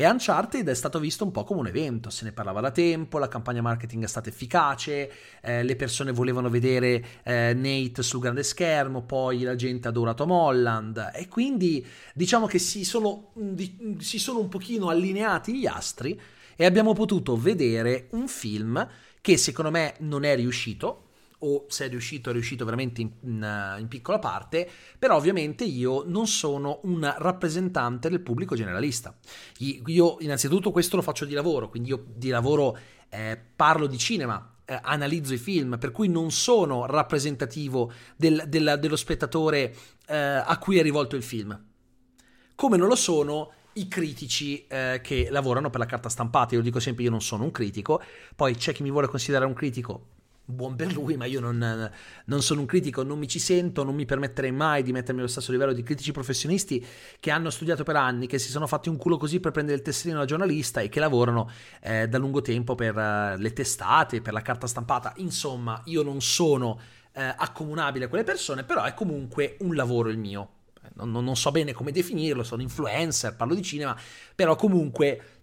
E 0.00 0.08
Uncharted 0.08 0.66
è 0.66 0.72
stato 0.72 0.98
visto 0.98 1.24
un 1.24 1.30
po' 1.30 1.44
come 1.44 1.60
un 1.60 1.66
evento, 1.66 2.08
se 2.08 2.24
ne 2.24 2.32
parlava 2.32 2.62
da 2.62 2.70
tempo, 2.70 3.18
la 3.18 3.28
campagna 3.28 3.60
marketing 3.60 4.04
è 4.04 4.06
stata 4.06 4.30
efficace, 4.30 5.12
eh, 5.42 5.62
le 5.62 5.76
persone 5.76 6.10
volevano 6.10 6.48
vedere 6.48 7.04
eh, 7.22 7.52
Nate 7.52 8.02
sul 8.02 8.20
grande 8.20 8.42
schermo, 8.42 9.02
poi 9.02 9.42
la 9.42 9.56
gente 9.56 9.88
ha 9.88 9.90
adorato 9.90 10.26
Molland. 10.26 11.10
E 11.12 11.28
quindi 11.28 11.86
diciamo 12.14 12.46
che 12.46 12.58
si 12.58 12.82
sono, 12.82 13.32
di, 13.34 13.98
si 14.00 14.18
sono 14.18 14.38
un 14.38 14.48
pochino 14.48 14.88
allineati 14.88 15.58
gli 15.58 15.66
astri 15.66 16.18
e 16.56 16.64
abbiamo 16.64 16.94
potuto 16.94 17.36
vedere 17.36 18.06
un 18.12 18.26
film 18.26 18.88
che 19.20 19.36
secondo 19.36 19.70
me 19.70 19.96
non 19.98 20.24
è 20.24 20.34
riuscito, 20.34 21.09
o 21.40 21.66
se 21.68 21.86
è 21.86 21.88
riuscito 21.88 22.30
è 22.30 22.32
riuscito 22.32 22.64
veramente 22.64 23.00
in, 23.00 23.10
in, 23.22 23.76
in, 23.80 23.88
piccola 23.88 24.18
parte, 24.18 24.68
però 24.98 25.16
ovviamente 25.16 25.64
io 25.64 26.02
non 26.06 26.26
sono 26.26 26.80
un 26.84 27.14
rappresentante 27.18 28.08
del 28.08 28.20
pubblico 28.20 28.54
generalista. 28.54 29.14
Io 29.58 30.16
innanzitutto 30.20 30.70
questo 30.70 30.96
lo 30.96 31.02
faccio 31.02 31.24
di 31.24 31.34
lavoro, 31.34 31.68
quindi 31.68 31.90
io 31.90 32.04
di 32.14 32.28
lavoro 32.28 32.76
eh, 33.08 33.38
parlo 33.56 33.86
di 33.86 33.98
cinema, 33.98 34.56
eh, 34.64 34.78
analizzo 34.82 35.34
i 35.34 35.38
film, 35.38 35.78
per 35.78 35.90
cui 35.90 36.08
non 36.08 36.30
sono 36.30 36.86
rappresentativo 36.86 37.92
del, 38.16 38.44
del, 38.46 38.78
dello 38.80 38.96
spettatore 38.96 39.74
eh, 40.06 40.16
a 40.16 40.58
cui 40.58 40.78
è 40.78 40.82
rivolto 40.82 41.16
il 41.16 41.22
film. 41.22 41.58
Come 42.54 42.76
non 42.76 42.88
lo 42.88 42.96
sono 42.96 43.52
i 43.74 43.88
critici 43.88 44.66
eh, 44.66 45.00
che 45.02 45.28
lavorano 45.30 45.70
per 45.70 45.80
la 45.80 45.86
carta 45.86 46.08
stampata. 46.08 46.54
Io 46.54 46.62
dico 46.62 46.80
sempre: 46.80 47.04
io 47.04 47.10
non 47.10 47.22
sono 47.22 47.44
un 47.44 47.50
critico. 47.50 48.02
Poi 48.34 48.54
c'è 48.54 48.72
chi 48.72 48.82
mi 48.82 48.90
vuole 48.90 49.06
considerare 49.06 49.46
un 49.46 49.54
critico, 49.54 50.06
buon 50.50 50.76
per 50.76 50.92
lui, 50.92 51.16
ma 51.16 51.24
io 51.24 51.40
non, 51.40 51.90
non, 52.24 52.42
sono 52.42 52.60
un 52.60 52.66
critico, 52.66 53.02
non 53.02 53.18
mi 53.18 53.28
ci 53.28 53.38
sento, 53.38 53.84
non 53.84 53.94
mi 53.94 54.04
permetterei 54.04 54.52
mai 54.52 54.82
di 54.82 54.92
mettermi 54.92 55.20
allo 55.20 55.28
stesso 55.28 55.52
livello 55.52 55.72
di 55.72 55.82
critici 55.82 56.12
professionisti 56.12 56.84
che 57.18 57.30
hanno 57.30 57.50
studiato 57.50 57.82
per 57.82 57.96
anni, 57.96 58.26
che 58.26 58.38
si 58.38 58.50
sono 58.50 58.66
fatti 58.66 58.88
un 58.88 58.96
culo 58.96 59.16
così 59.16 59.40
per 59.40 59.52
prendere 59.52 59.78
il 59.78 59.82
tesserino 59.82 60.18
da 60.18 60.24
giornalista 60.24 60.80
e 60.80 60.88
che 60.88 61.00
lavorano 61.00 61.50
eh, 61.80 62.08
da 62.08 62.18
lungo 62.18 62.40
tempo 62.40 62.74
per 62.74 62.96
uh, 62.96 63.40
le 63.40 63.52
testate, 63.52 64.20
per 64.20 64.32
la 64.32 64.42
carta 64.42 64.66
stampata. 64.66 65.12
Insomma, 65.16 65.80
io 65.86 66.02
non 66.02 66.20
sono 66.20 66.78
eh, 67.12 67.34
accomunabile 67.36 68.06
a 68.06 68.08
quelle 68.08 68.24
persone, 68.24 68.64
però 68.64 68.84
è 68.84 68.94
comunque 68.94 69.56
un 69.60 69.74
lavoro 69.74 70.08
il 70.08 70.18
mio. 70.18 70.50
Non, 70.94 71.10
non 71.10 71.36
so 71.36 71.50
bene 71.50 71.72
come 71.72 71.92
definirlo, 71.92 72.42
sono 72.42 72.62
influencer, 72.62 73.36
parlo 73.36 73.54
di 73.54 73.62
cinema, 73.62 73.96
però 74.34 74.56
comunque 74.56 75.39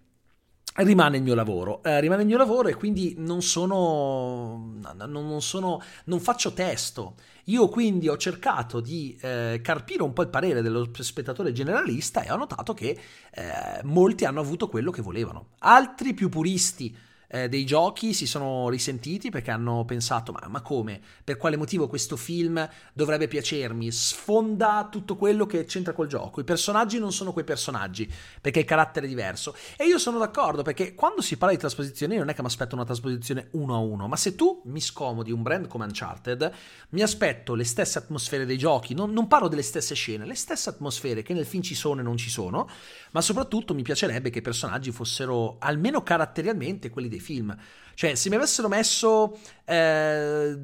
rimane 0.78 1.18
il 1.18 1.24
mio 1.24 1.36
lavoro, 1.36 1.82
eh, 1.84 2.00
rimane 2.00 2.22
il 2.22 2.28
mio 2.28 2.38
lavoro 2.38 2.68
e 2.68 2.76
quindi 2.76 3.16
non 3.18 3.42
sono, 3.42 4.74
non, 4.96 5.12
non 5.12 5.42
sono, 5.42 5.82
non 6.06 6.20
faccio 6.20 6.54
testo. 6.54 7.16
Io 7.46 7.70
quindi 7.70 8.10
ho 8.10 8.18
cercato 8.18 8.82
di 8.82 9.18
eh, 9.22 9.62
carpire 9.64 10.04
un 10.04 10.14
po' 10.14 10.22
il 10.22 10.28
parere 10.28 10.62
dello 10.62 10.90
spettatore 11.00 11.54
generalista 11.54 12.22
e 12.22 12.32
ho 12.32 12.36
notato 12.36 12.74
che 12.74 12.98
eh, 13.32 13.82
molti 13.84 14.26
hanno 14.26 14.42
avuto 14.42 14.68
quello 14.68 14.92
che 14.92 15.02
volevano. 15.02 15.48
Altri 15.60 16.14
più 16.14 16.30
puristi 16.30 16.96
eh, 17.28 17.50
dei 17.50 17.66
giochi 17.66 18.14
si 18.14 18.26
sono 18.26 18.70
risentiti 18.70 19.30
perché 19.30 19.52
hanno 19.52 19.84
pensato 19.86 20.32
ma, 20.32 20.42
ma, 20.48 20.62
come? 20.62 21.00
Per 21.24 21.38
quale 21.38 21.58
motivo 21.58 21.88
questo 21.88 22.16
film 22.16 22.68
dovrebbe 22.94 23.28
piacermi? 23.28 23.92
Sfonda 23.92 24.88
tutto 24.90 25.16
quello 25.16 25.46
che 25.46 25.66
c'entra 25.66 25.94
col 25.94 26.08
gioco. 26.08 26.40
I 26.40 26.46
personaggi 26.46 27.00
non 27.00 27.12
sono 27.12 27.34
quei 27.34 27.46
personaggi 27.46 28.10
perché 28.40 28.60
il 28.60 28.66
carattere 28.66 29.06
è 29.06 29.10
diverso. 29.10 29.56
E 29.76 29.86
io 29.86 29.98
sono 29.98 30.18
d'accordo 30.18 30.62
perché 30.62 30.94
quando 30.94 31.22
si 31.22 31.38
parla 31.38 31.54
di 31.54 31.60
trasposizione 31.60 32.18
non 32.18 32.30
è 32.30 32.34
che 32.34 32.42
mi 32.42 32.48
aspetto 32.48 32.76
una 32.76 32.86
trasposizione 32.86 33.50
uno 33.52 33.76
a 33.76 33.80
uno, 33.80 34.08
ma 34.08 34.16
se 34.16 34.36
tu 34.36 34.62
mi 34.66 34.80
scomodi 34.80 35.32
un 35.32 35.42
brand 35.42 35.68
come 35.68 35.86
Uncharted, 35.86 36.52
mi 36.90 37.02
aspetto 37.02 37.54
le 37.56 37.66
stesse 37.66 37.98
atmosfere 37.98 38.46
dei 38.46 38.58
giochi, 38.58 38.94
non, 38.94 39.12
non 39.12 39.28
parlo 39.28 39.48
delle 39.48 39.62
stesse 39.62 39.96
scene, 39.96 40.26
le 40.26 40.36
stesse 40.36 40.70
atmosfere 40.70 41.24
che 41.24 41.34
nel 41.34 41.46
film 41.46 41.62
ci 41.62 41.76
sono 41.76 42.00
e 42.00 42.04
non 42.04 42.18
ci 42.18 42.30
sono, 42.30 42.70
ma 43.18 43.24
soprattutto 43.24 43.74
mi 43.74 43.82
piacerebbe 43.82 44.30
che 44.30 44.40
i 44.40 44.42
personaggi 44.44 44.92
fossero 44.92 45.56
almeno 45.58 46.04
caratterialmente 46.04 46.92
quelli 46.92 47.08
dei 47.08 47.20
film. 47.20 47.56
Cioè, 47.96 48.14
se 48.14 48.30
mi 48.30 48.36
avessero 48.36 48.68
messo 48.68 49.40
eh, 49.66 50.56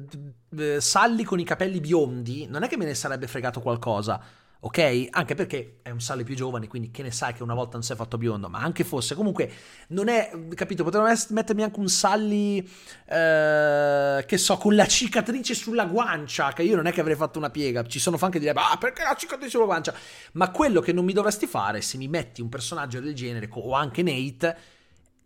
Sally 0.78 1.24
con 1.24 1.40
i 1.40 1.44
capelli 1.44 1.80
biondi, 1.80 2.46
non 2.46 2.62
è 2.62 2.68
che 2.68 2.76
me 2.76 2.84
ne 2.84 2.94
sarebbe 2.94 3.26
fregato 3.26 3.60
qualcosa 3.60 4.22
ok? 4.64 5.08
Anche 5.10 5.34
perché 5.34 5.80
è 5.82 5.90
un 5.90 6.00
sale 6.00 6.24
più 6.24 6.34
giovane, 6.34 6.68
quindi 6.68 6.90
che 6.90 7.02
ne 7.02 7.10
sai 7.10 7.34
che 7.34 7.42
una 7.42 7.52
volta 7.52 7.72
non 7.72 7.82
si 7.82 7.92
è 7.92 7.96
fatto 7.96 8.16
biondo, 8.16 8.48
ma 8.48 8.60
anche 8.60 8.82
fosse, 8.82 9.14
comunque 9.14 9.50
non 9.88 10.08
è, 10.08 10.30
capito, 10.54 10.82
potevano 10.84 11.14
mettermi 11.30 11.62
anche 11.62 11.78
un 11.78 11.88
Sally, 11.88 12.66
eh, 13.06 14.24
che 14.26 14.38
so, 14.38 14.56
con 14.56 14.74
la 14.74 14.86
cicatrice 14.86 15.54
sulla 15.54 15.84
guancia, 15.84 16.50
che 16.54 16.62
io 16.62 16.76
non 16.76 16.86
è 16.86 16.92
che 16.92 17.02
avrei 17.02 17.14
fatto 17.14 17.38
una 17.38 17.50
piega, 17.50 17.84
ci 17.84 17.98
sono 17.98 18.16
fan 18.16 18.30
che 18.30 18.38
direbbero, 18.38 18.64
ah, 18.64 18.78
perché 18.78 19.02
la 19.02 19.14
cicatrice 19.14 19.50
sulla 19.50 19.66
guancia? 19.66 19.94
Ma 20.32 20.50
quello 20.50 20.80
che 20.80 20.94
non 20.94 21.04
mi 21.04 21.12
dovresti 21.12 21.46
fare, 21.46 21.82
se 21.82 21.98
mi 21.98 22.08
metti 22.08 22.40
un 22.40 22.48
personaggio 22.48 23.00
del 23.00 23.14
genere, 23.14 23.50
o 23.50 23.74
anche 23.74 24.02
Nate, 24.02 24.56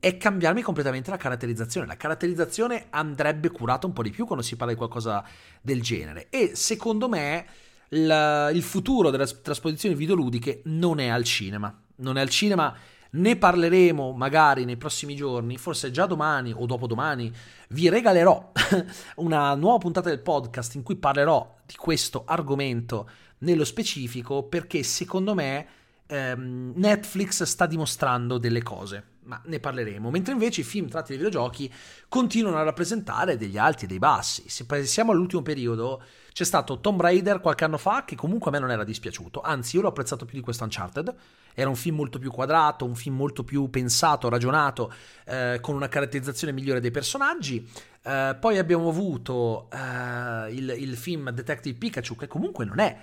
è 0.00 0.16
cambiarmi 0.16 0.62
completamente 0.62 1.11
la 1.11 1.16
caratterizzazione. 1.16 1.87
La 1.87 1.97
caratterizzazione 1.97 2.87
andrebbe 2.90 3.50
curata 3.50 3.87
un 3.87 3.92
po' 3.92 4.02
di 4.02 4.11
più 4.11 4.26
quando 4.26 4.45
si 4.45 4.57
parla 4.57 4.73
di 4.73 4.78
qualcosa 4.78 5.25
del 5.61 5.80
genere. 5.80 6.26
E 6.30 6.57
secondo 6.57 7.09
me 7.09 7.47
la, 7.90 8.50
il 8.50 8.62
futuro 8.62 9.11
delle 9.11 9.26
trasposizioni 9.42 9.95
videoludiche 9.95 10.62
non 10.64 11.00
è 11.00 11.09
al 11.09 11.25
cinema. 11.25 11.76
Non 11.97 12.18
è 12.18 12.21
al 12.21 12.28
cinema. 12.28 12.75
Ne 13.11 13.37
parleremo 13.37 14.12
magari 14.12 14.64
nei 14.64 14.76
prossimi 14.76 15.16
giorni, 15.16 15.57
forse 15.57 15.90
già 15.90 16.07
domani 16.07 16.52
o 16.54 16.66
dopodomani. 16.66 17.33
Vi 17.71 17.88
regalerò 17.88 18.52
una 19.16 19.54
nuova 19.54 19.78
puntata 19.78 20.09
del 20.11 20.21
podcast 20.21 20.75
in 20.75 20.83
cui 20.83 20.97
parlerò 20.97 21.57
di 21.64 21.75
questo 21.76 22.25
argomento 22.26 23.09
nello 23.38 23.64
specifico 23.64 24.42
perché 24.42 24.83
secondo 24.83 25.35
me 25.35 25.66
ehm, 26.07 26.73
Netflix 26.75 27.42
sta 27.45 27.66
dimostrando 27.66 28.38
delle 28.38 28.62
cose 28.62 29.16
ma 29.28 29.40
ne 29.44 29.61
parleremo. 29.61 30.11
Mentre 30.11 30.32
invece 30.32 30.62
i 30.62 30.64
film 30.64 30.88
tratti 30.88 31.14
dai 31.14 31.23
videogiochi 31.23 31.73
continuano 32.08 32.56
a 32.56 32.62
rappresentare 32.62 33.37
degli 33.37 33.58
alti 33.58 33.85
e 33.85 33.87
dei 33.87 33.99
bassi. 33.99 34.49
Se 34.49 34.64
pensiamo 34.64 35.12
all'ultimo 35.12 35.42
periodo, 35.42 36.02
c'è 36.32 36.44
stato 36.44 36.80
Tomb 36.80 37.00
Raider 37.00 37.40
qualche 37.40 37.64
anno 37.64 37.76
fa 37.76 38.04
che 38.04 38.16
comunque 38.16 38.50
a 38.50 38.54
me 38.54 38.58
non 38.58 38.70
era 38.70 38.85
dispiaciuto, 38.85 39.40
anzi 39.40 39.76
io 39.76 39.82
l'ho 39.82 39.88
apprezzato 39.88 40.25
più 40.25 40.38
di 40.38 40.42
questo 40.42 40.64
Uncharted. 40.64 41.14
Era 41.54 41.68
un 41.68 41.76
film 41.76 41.97
molto 41.97 42.18
più 42.18 42.30
quadrato, 42.30 42.85
un 42.85 42.94
film 42.94 43.16
molto 43.16 43.44
più 43.44 43.68
pensato, 43.68 44.28
ragionato, 44.28 44.92
eh, 45.26 45.58
con 45.61 45.75
una 45.75 45.88
caratterizzazione 45.88 46.52
migliore 46.52 46.80
dei 46.80 46.90
personaggi. 46.90 47.68
Eh, 48.02 48.37
poi 48.40 48.58
abbiamo 48.58 48.88
avuto 48.88 49.68
eh, 49.70 50.54
il, 50.54 50.75
il 50.78 50.97
film 50.97 51.30
Detective 51.30 51.76
Pikachu, 51.76 52.16
che 52.16 52.28
comunque 52.28 52.64
non 52.64 52.78
è 52.78 52.97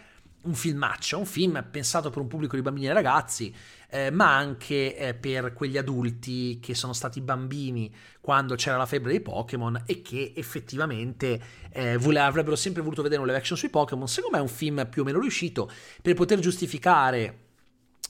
un 0.45 0.53
filmaccio, 0.53 1.17
un 1.17 1.25
film 1.25 1.65
pensato 1.69 2.09
per 2.09 2.21
un 2.21 2.27
pubblico 2.27 2.55
di 2.55 2.61
bambini 2.61 2.87
e 2.87 2.93
ragazzi, 2.93 3.53
eh, 3.89 4.09
ma 4.11 4.35
anche 4.35 4.97
eh, 4.97 5.13
per 5.13 5.53
quegli 5.53 5.77
adulti 5.77 6.59
che 6.59 6.73
sono 6.73 6.93
stati 6.93 7.21
bambini 7.21 7.93
quando 8.21 8.55
c'era 8.55 8.77
la 8.77 8.85
febbre 8.85 9.11
dei 9.11 9.21
Pokémon 9.21 9.83
e 9.85 10.01
che 10.01 10.33
effettivamente 10.35 11.41
eh, 11.71 11.97
vole- 11.97 12.19
avrebbero 12.19 12.55
sempre 12.55 12.81
voluto 12.81 13.01
vedere 13.01 13.21
un 13.21 13.27
live 13.27 13.39
action 13.39 13.57
sui 13.57 13.69
Pokémon. 13.69 14.07
Secondo 14.07 14.37
me 14.37 14.41
è 14.43 14.45
un 14.47 14.53
film 14.53 14.87
più 14.89 15.01
o 15.01 15.05
meno 15.05 15.19
riuscito. 15.19 15.69
Per 16.01 16.13
poter 16.13 16.39
giustificare 16.39 17.39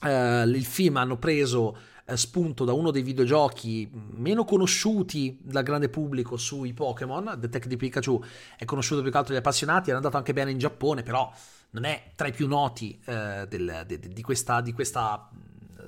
eh, 0.02 0.42
il 0.42 0.64
film 0.64 0.96
hanno 0.96 1.16
preso 1.16 1.76
spunto 2.14 2.64
da 2.64 2.72
uno 2.72 2.90
dei 2.90 3.02
videogiochi 3.02 3.90
meno 3.92 4.44
conosciuti 4.44 5.38
dal 5.42 5.64
grande 5.64 5.88
pubblico 5.88 6.36
sui 6.36 6.72
Pokémon. 6.72 7.34
Detective 7.38 7.76
Pikachu 7.76 8.22
è 8.56 8.64
conosciuto 8.64 9.02
più 9.02 9.10
che 9.10 9.16
altro 9.16 9.32
dagli 9.32 9.42
appassionati, 9.42 9.88
era 9.88 9.98
andato 9.98 10.16
anche 10.16 10.32
bene 10.32 10.52
in 10.52 10.58
Giappone, 10.58 11.02
però 11.02 11.32
non 11.70 11.84
è 11.84 12.10
tra 12.14 12.28
i 12.28 12.32
più 12.32 12.46
noti 12.46 12.98
eh, 13.04 13.46
del, 13.48 13.82
de, 13.86 13.98
de, 13.98 14.08
di, 14.08 14.22
questa, 14.22 14.60
di 14.60 14.72
questa 14.72 15.28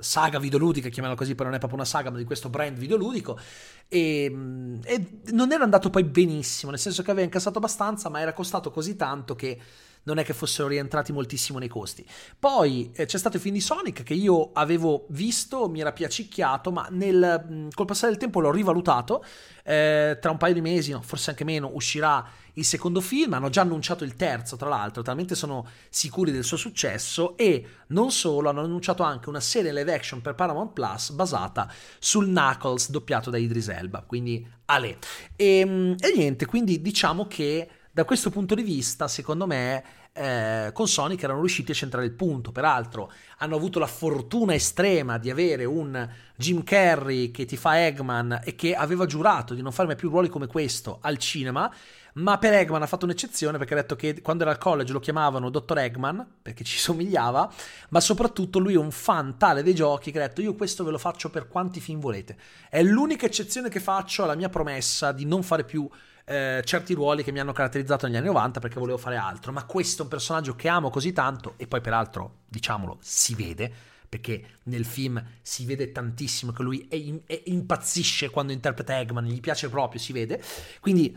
saga 0.00 0.38
videoludica, 0.38 0.88
chiamiamola 0.88 1.18
così, 1.18 1.34
però 1.34 1.48
non 1.48 1.56
è 1.56 1.58
proprio 1.58 1.80
una 1.80 1.88
saga, 1.88 2.10
ma 2.10 2.18
di 2.18 2.24
questo 2.24 2.48
brand 2.48 2.76
videoludico. 2.76 3.38
E, 3.88 4.28
mm, 4.30 4.80
e 4.84 5.20
non 5.32 5.52
era 5.52 5.64
andato 5.64 5.90
poi 5.90 6.04
benissimo, 6.04 6.70
nel 6.70 6.80
senso 6.80 7.02
che 7.02 7.10
aveva 7.10 7.24
incassato 7.24 7.58
abbastanza, 7.58 8.08
ma 8.08 8.20
era 8.20 8.32
costato 8.32 8.70
così 8.70 8.96
tanto 8.96 9.34
che 9.34 9.58
non 10.04 10.18
è 10.18 10.24
che 10.24 10.32
fossero 10.32 10.68
rientrati 10.68 11.12
moltissimo 11.12 11.58
nei 11.58 11.68
costi. 11.68 12.06
Poi 12.38 12.90
eh, 12.94 13.06
c'è 13.06 13.18
stato 13.18 13.36
il 13.36 13.42
film 13.42 13.54
di 13.54 13.60
Sonic 13.60 14.02
che 14.02 14.14
io 14.14 14.50
avevo 14.52 15.06
visto, 15.10 15.68
mi 15.68 15.80
era 15.80 15.92
piacicchiato, 15.92 16.70
ma 16.70 16.86
nel, 16.90 17.44
mm, 17.50 17.68
col 17.74 17.86
passare 17.86 18.12
del 18.12 18.20
tempo 18.20 18.40
l'ho 18.40 18.50
rivalutato. 18.50 19.24
Eh, 19.64 20.16
tra 20.20 20.30
un 20.30 20.38
paio 20.38 20.54
di 20.54 20.62
mesi, 20.62 20.92
no, 20.92 21.02
forse 21.02 21.30
anche 21.30 21.44
meno, 21.44 21.70
uscirà 21.74 22.26
il 22.54 22.64
secondo 22.64 23.00
film. 23.00 23.34
Hanno 23.34 23.50
già 23.50 23.60
annunciato 23.60 24.04
il 24.04 24.14
terzo, 24.14 24.56
tra 24.56 24.68
l'altro, 24.68 25.02
talmente 25.02 25.34
sono 25.34 25.66
sicuri 25.90 26.32
del 26.32 26.44
suo 26.44 26.56
successo. 26.56 27.36
E 27.36 27.66
non 27.88 28.10
solo, 28.10 28.48
hanno 28.48 28.62
annunciato 28.62 29.02
anche 29.02 29.28
una 29.28 29.40
serie 29.40 29.72
live 29.72 29.92
action 29.92 30.20
per 30.20 30.34
Paramount 30.34 30.72
Plus 30.72 31.10
basata 31.10 31.70
sul 31.98 32.26
Knuckles 32.26 32.90
doppiato 32.90 33.30
da 33.30 33.36
Idris 33.38 33.68
Elba. 33.68 34.02
Quindi, 34.06 34.46
ale. 34.66 34.98
E, 35.36 35.58
ehm, 35.58 35.96
e 35.98 36.12
niente, 36.16 36.46
quindi 36.46 36.80
diciamo 36.80 37.26
che 37.26 37.68
da 37.90 38.04
questo 38.04 38.30
punto 38.30 38.54
di 38.54 38.62
vista, 38.62 39.08
secondo 39.08 39.46
me, 39.46 39.82
eh, 40.12 40.70
con 40.72 40.88
Sonic 40.88 41.22
erano 41.22 41.40
riusciti 41.40 41.70
a 41.70 41.74
centrare 41.74 42.06
il 42.06 42.12
punto. 42.12 42.52
Peraltro 42.52 43.10
hanno 43.38 43.56
avuto 43.56 43.78
la 43.78 43.86
fortuna 43.86 44.54
estrema 44.54 45.18
di 45.18 45.30
avere 45.30 45.64
un 45.64 46.08
Jim 46.36 46.64
Carrey 46.64 47.30
che 47.30 47.44
ti 47.44 47.56
fa 47.56 47.84
Eggman 47.86 48.40
e 48.44 48.54
che 48.54 48.74
aveva 48.74 49.06
giurato 49.06 49.54
di 49.54 49.62
non 49.62 49.72
fare 49.72 49.88
mai 49.88 49.96
più 49.96 50.10
ruoli 50.10 50.28
come 50.28 50.46
questo 50.46 50.98
al 51.02 51.18
cinema. 51.18 51.72
Ma 52.14 52.36
per 52.38 52.52
Eggman 52.52 52.82
ha 52.82 52.86
fatto 52.86 53.04
un'eccezione 53.04 53.58
perché 53.58 53.74
ha 53.74 53.76
detto 53.76 53.94
che 53.94 54.20
quando 54.20 54.42
era 54.42 54.52
al 54.52 54.58
college 54.58 54.92
lo 54.92 54.98
chiamavano 54.98 55.50
Dottor 55.50 55.78
Eggman 55.78 56.26
perché 56.42 56.64
ci 56.64 56.78
somigliava, 56.78 57.52
ma 57.90 58.00
soprattutto 58.00 58.58
lui 58.58 58.74
è 58.74 58.78
un 58.78 58.90
fan 58.90 59.38
tale 59.38 59.62
dei 59.62 59.74
giochi 59.74 60.10
che 60.10 60.20
ha 60.20 60.26
detto 60.26 60.40
io 60.40 60.54
questo 60.54 60.82
ve 60.82 60.90
lo 60.90 60.98
faccio 60.98 61.30
per 61.30 61.46
quanti 61.46 61.80
film 61.80 62.00
volete. 62.00 62.36
È 62.68 62.82
l'unica 62.82 63.26
eccezione 63.26 63.68
che 63.68 63.78
faccio 63.78 64.24
alla 64.24 64.34
mia 64.34 64.48
promessa 64.48 65.12
di 65.12 65.26
non 65.26 65.44
fare 65.44 65.64
più 65.64 65.88
eh, 66.28 66.62
certi 66.64 66.92
ruoli 66.94 67.24
che 67.24 67.32
mi 67.32 67.40
hanno 67.40 67.52
caratterizzato 67.52 68.06
negli 68.06 68.16
anni 68.16 68.26
90 68.26 68.60
perché 68.60 68.78
volevo 68.78 68.98
fare 68.98 69.16
altro, 69.16 69.50
ma 69.50 69.64
questo 69.64 70.02
è 70.02 70.04
un 70.04 70.10
personaggio 70.10 70.54
che 70.54 70.68
amo 70.68 70.90
così 70.90 71.12
tanto 71.12 71.54
e 71.56 71.66
poi 71.66 71.80
peraltro, 71.80 72.40
diciamolo, 72.46 72.98
si 73.00 73.34
vede 73.34 73.72
perché 74.08 74.58
nel 74.64 74.84
film 74.84 75.22
si 75.42 75.66
vede 75.66 75.92
tantissimo 75.92 76.52
che 76.52 76.62
lui 76.62 76.86
è 76.88 76.94
in, 76.94 77.20
è, 77.26 77.42
impazzisce 77.46 78.30
quando 78.30 78.52
interpreta 78.52 78.98
Eggman, 78.98 79.24
gli 79.24 79.40
piace 79.40 79.68
proprio, 79.68 80.00
si 80.00 80.12
vede. 80.12 80.42
Quindi 80.80 81.16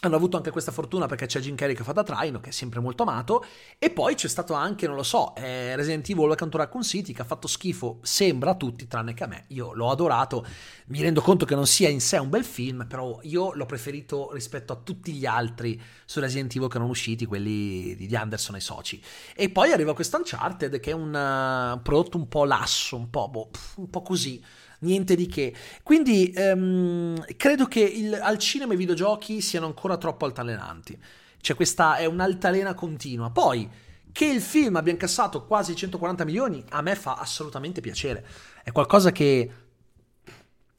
hanno 0.00 0.16
avuto 0.16 0.36
anche 0.36 0.50
questa 0.50 0.72
fortuna 0.72 1.06
perché 1.06 1.26
c'è 1.26 1.40
Jim 1.40 1.54
Carrey 1.54 1.74
che 1.74 1.82
fa 1.82 1.92
da 1.92 2.02
traino, 2.02 2.40
che 2.40 2.50
è 2.50 2.52
sempre 2.52 2.80
molto 2.80 3.04
amato, 3.04 3.44
e 3.78 3.90
poi 3.90 4.14
c'è 4.14 4.28
stato 4.28 4.52
anche, 4.52 4.86
non 4.86 4.96
lo 4.96 5.02
so, 5.02 5.34
eh, 5.36 5.74
Resident 5.76 6.08
Evil 6.10 6.26
Welcome 6.26 6.50
to 6.50 6.58
Raccoon 6.58 6.82
City 6.82 7.12
che 7.12 7.22
ha 7.22 7.24
fatto 7.24 7.48
schifo, 7.48 8.00
sembra 8.02 8.50
a 8.50 8.54
tutti, 8.54 8.86
tranne 8.86 9.14
che 9.14 9.24
a 9.24 9.26
me. 9.26 9.44
Io 9.48 9.72
l'ho 9.72 9.90
adorato, 9.90 10.46
mi 10.86 11.00
rendo 11.00 11.22
conto 11.22 11.46
che 11.46 11.54
non 11.54 11.66
sia 11.66 11.88
in 11.88 12.00
sé 12.00 12.18
un 12.18 12.28
bel 12.28 12.44
film, 12.44 12.86
però 12.86 13.18
io 13.22 13.54
l'ho 13.54 13.66
preferito 13.66 14.30
rispetto 14.32 14.72
a 14.72 14.76
tutti 14.76 15.12
gli 15.12 15.24
altri 15.24 15.80
su 16.04 16.20
Resident 16.20 16.54
Evil 16.54 16.68
che 16.68 16.76
erano 16.76 16.90
usciti, 16.90 17.24
quelli 17.24 17.96
di 17.96 18.14
Anderson 18.14 18.56
e 18.56 18.60
soci. 18.60 19.02
E 19.34 19.48
poi 19.48 19.72
arriva 19.72 19.94
questo 19.94 20.18
Uncharted 20.18 20.80
che 20.80 20.90
è 20.90 20.94
un 20.94 21.08
uh, 21.08 21.82
prodotto 21.82 22.18
un 22.18 22.28
po' 22.28 22.44
lasso, 22.44 22.96
un 22.96 23.08
po', 23.08 23.28
boh, 23.28 23.50
un 23.76 23.88
po' 23.88 24.02
così 24.02 24.42
niente 24.80 25.14
di 25.14 25.26
che. 25.26 25.54
Quindi 25.82 26.32
ehm, 26.34 27.24
credo 27.36 27.66
che 27.66 27.80
il, 27.80 28.14
al 28.14 28.38
cinema 28.38 28.74
i 28.74 28.76
videogiochi 28.76 29.40
siano 29.40 29.66
ancora 29.66 29.96
troppo 29.96 30.24
altalenanti. 30.24 30.98
Cioè 31.40 31.56
questa 31.56 31.96
è 31.96 32.06
un'altalena 32.06 32.74
continua. 32.74 33.30
Poi 33.30 33.68
che 34.12 34.26
il 34.26 34.40
film 34.40 34.76
abbia 34.76 34.92
incassato 34.92 35.44
quasi 35.44 35.74
140 35.74 36.24
milioni 36.24 36.64
a 36.70 36.82
me 36.82 36.94
fa 36.94 37.14
assolutamente 37.14 37.80
piacere. 37.80 38.24
È 38.62 38.72
qualcosa 38.72 39.12
che 39.12 39.50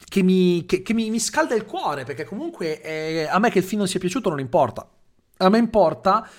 che, 0.07 0.21
mi, 0.23 0.65
che, 0.65 0.81
che 0.81 0.93
mi, 0.93 1.09
mi, 1.09 1.19
scalda 1.19 1.55
il 1.55 1.65
cuore, 1.65 2.03
perché 2.03 2.25
comunque 2.25 2.81
eh, 2.81 3.27
a 3.29 3.39
me 3.39 3.49
che 3.49 3.59
il 3.59 3.63
film 3.63 3.79
non 3.79 3.89
sia 3.89 3.99
piaciuto 3.99 4.29
non 4.29 4.39
importa. 4.39 4.87
A 5.37 5.49
me 5.49 5.57
importa 5.57 6.29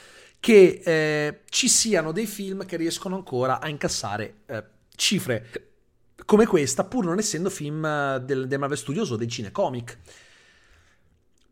che 0.40 0.80
eh, 0.84 1.40
ci 1.50 1.68
siano 1.68 2.12
dei 2.12 2.26
film 2.26 2.64
che 2.64 2.76
riescono 2.76 3.16
ancora 3.16 3.60
a 3.60 3.68
incassare 3.68 4.36
eh, 4.46 4.64
cifre 4.94 5.65
come 6.24 6.46
questa, 6.46 6.84
pur 6.84 7.04
non 7.04 7.18
essendo 7.18 7.50
film 7.50 7.84
eh, 7.84 8.20
del, 8.24 8.46
del 8.46 8.58
Marvel 8.58 8.78
Studios 8.78 9.10
o 9.10 9.16
dei 9.16 9.28
cinecomic. 9.28 9.98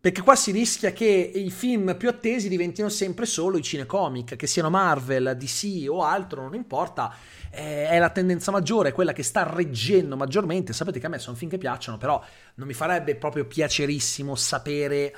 Perché 0.05 0.21
qua 0.21 0.37
si 0.37 0.51
rischia 0.51 0.93
che 0.93 1.07
i 1.07 1.51
film 1.51 1.97
più 1.97 2.11
attesi 2.11 2.51
diventino 2.51 2.91
sempre 2.91 3.25
solo 3.25 3.57
i 3.57 3.63
cinecomic, 3.63 4.37
che 4.37 4.47
siano 4.47 4.69
Marvel, 4.69 5.35
DC 5.35 5.87
o 5.89 6.03
altro, 6.03 6.43
non 6.43 6.55
importa, 6.55 7.15
eh, 7.51 7.89
è 7.89 7.99
la 7.99 8.11
tendenza 8.11 8.51
maggiore, 8.51 8.93
quella 8.93 9.15
che 9.15 9.23
sta 9.23 9.51
reggendo 9.51 10.15
maggiormente. 10.15 10.75
Sapete 10.75 11.01
che 11.01 11.07
a 11.07 11.09
me 11.09 11.19
sono 11.19 11.37
film 11.37 11.51
che 11.51 11.57
piacciono, 11.57 11.97
però 11.97 12.23
non 12.57 12.67
mi 12.67 12.75
farebbe 12.75 13.17
proprio 13.17 13.47
piacerissimo 13.47 14.35
sapere 14.35 15.17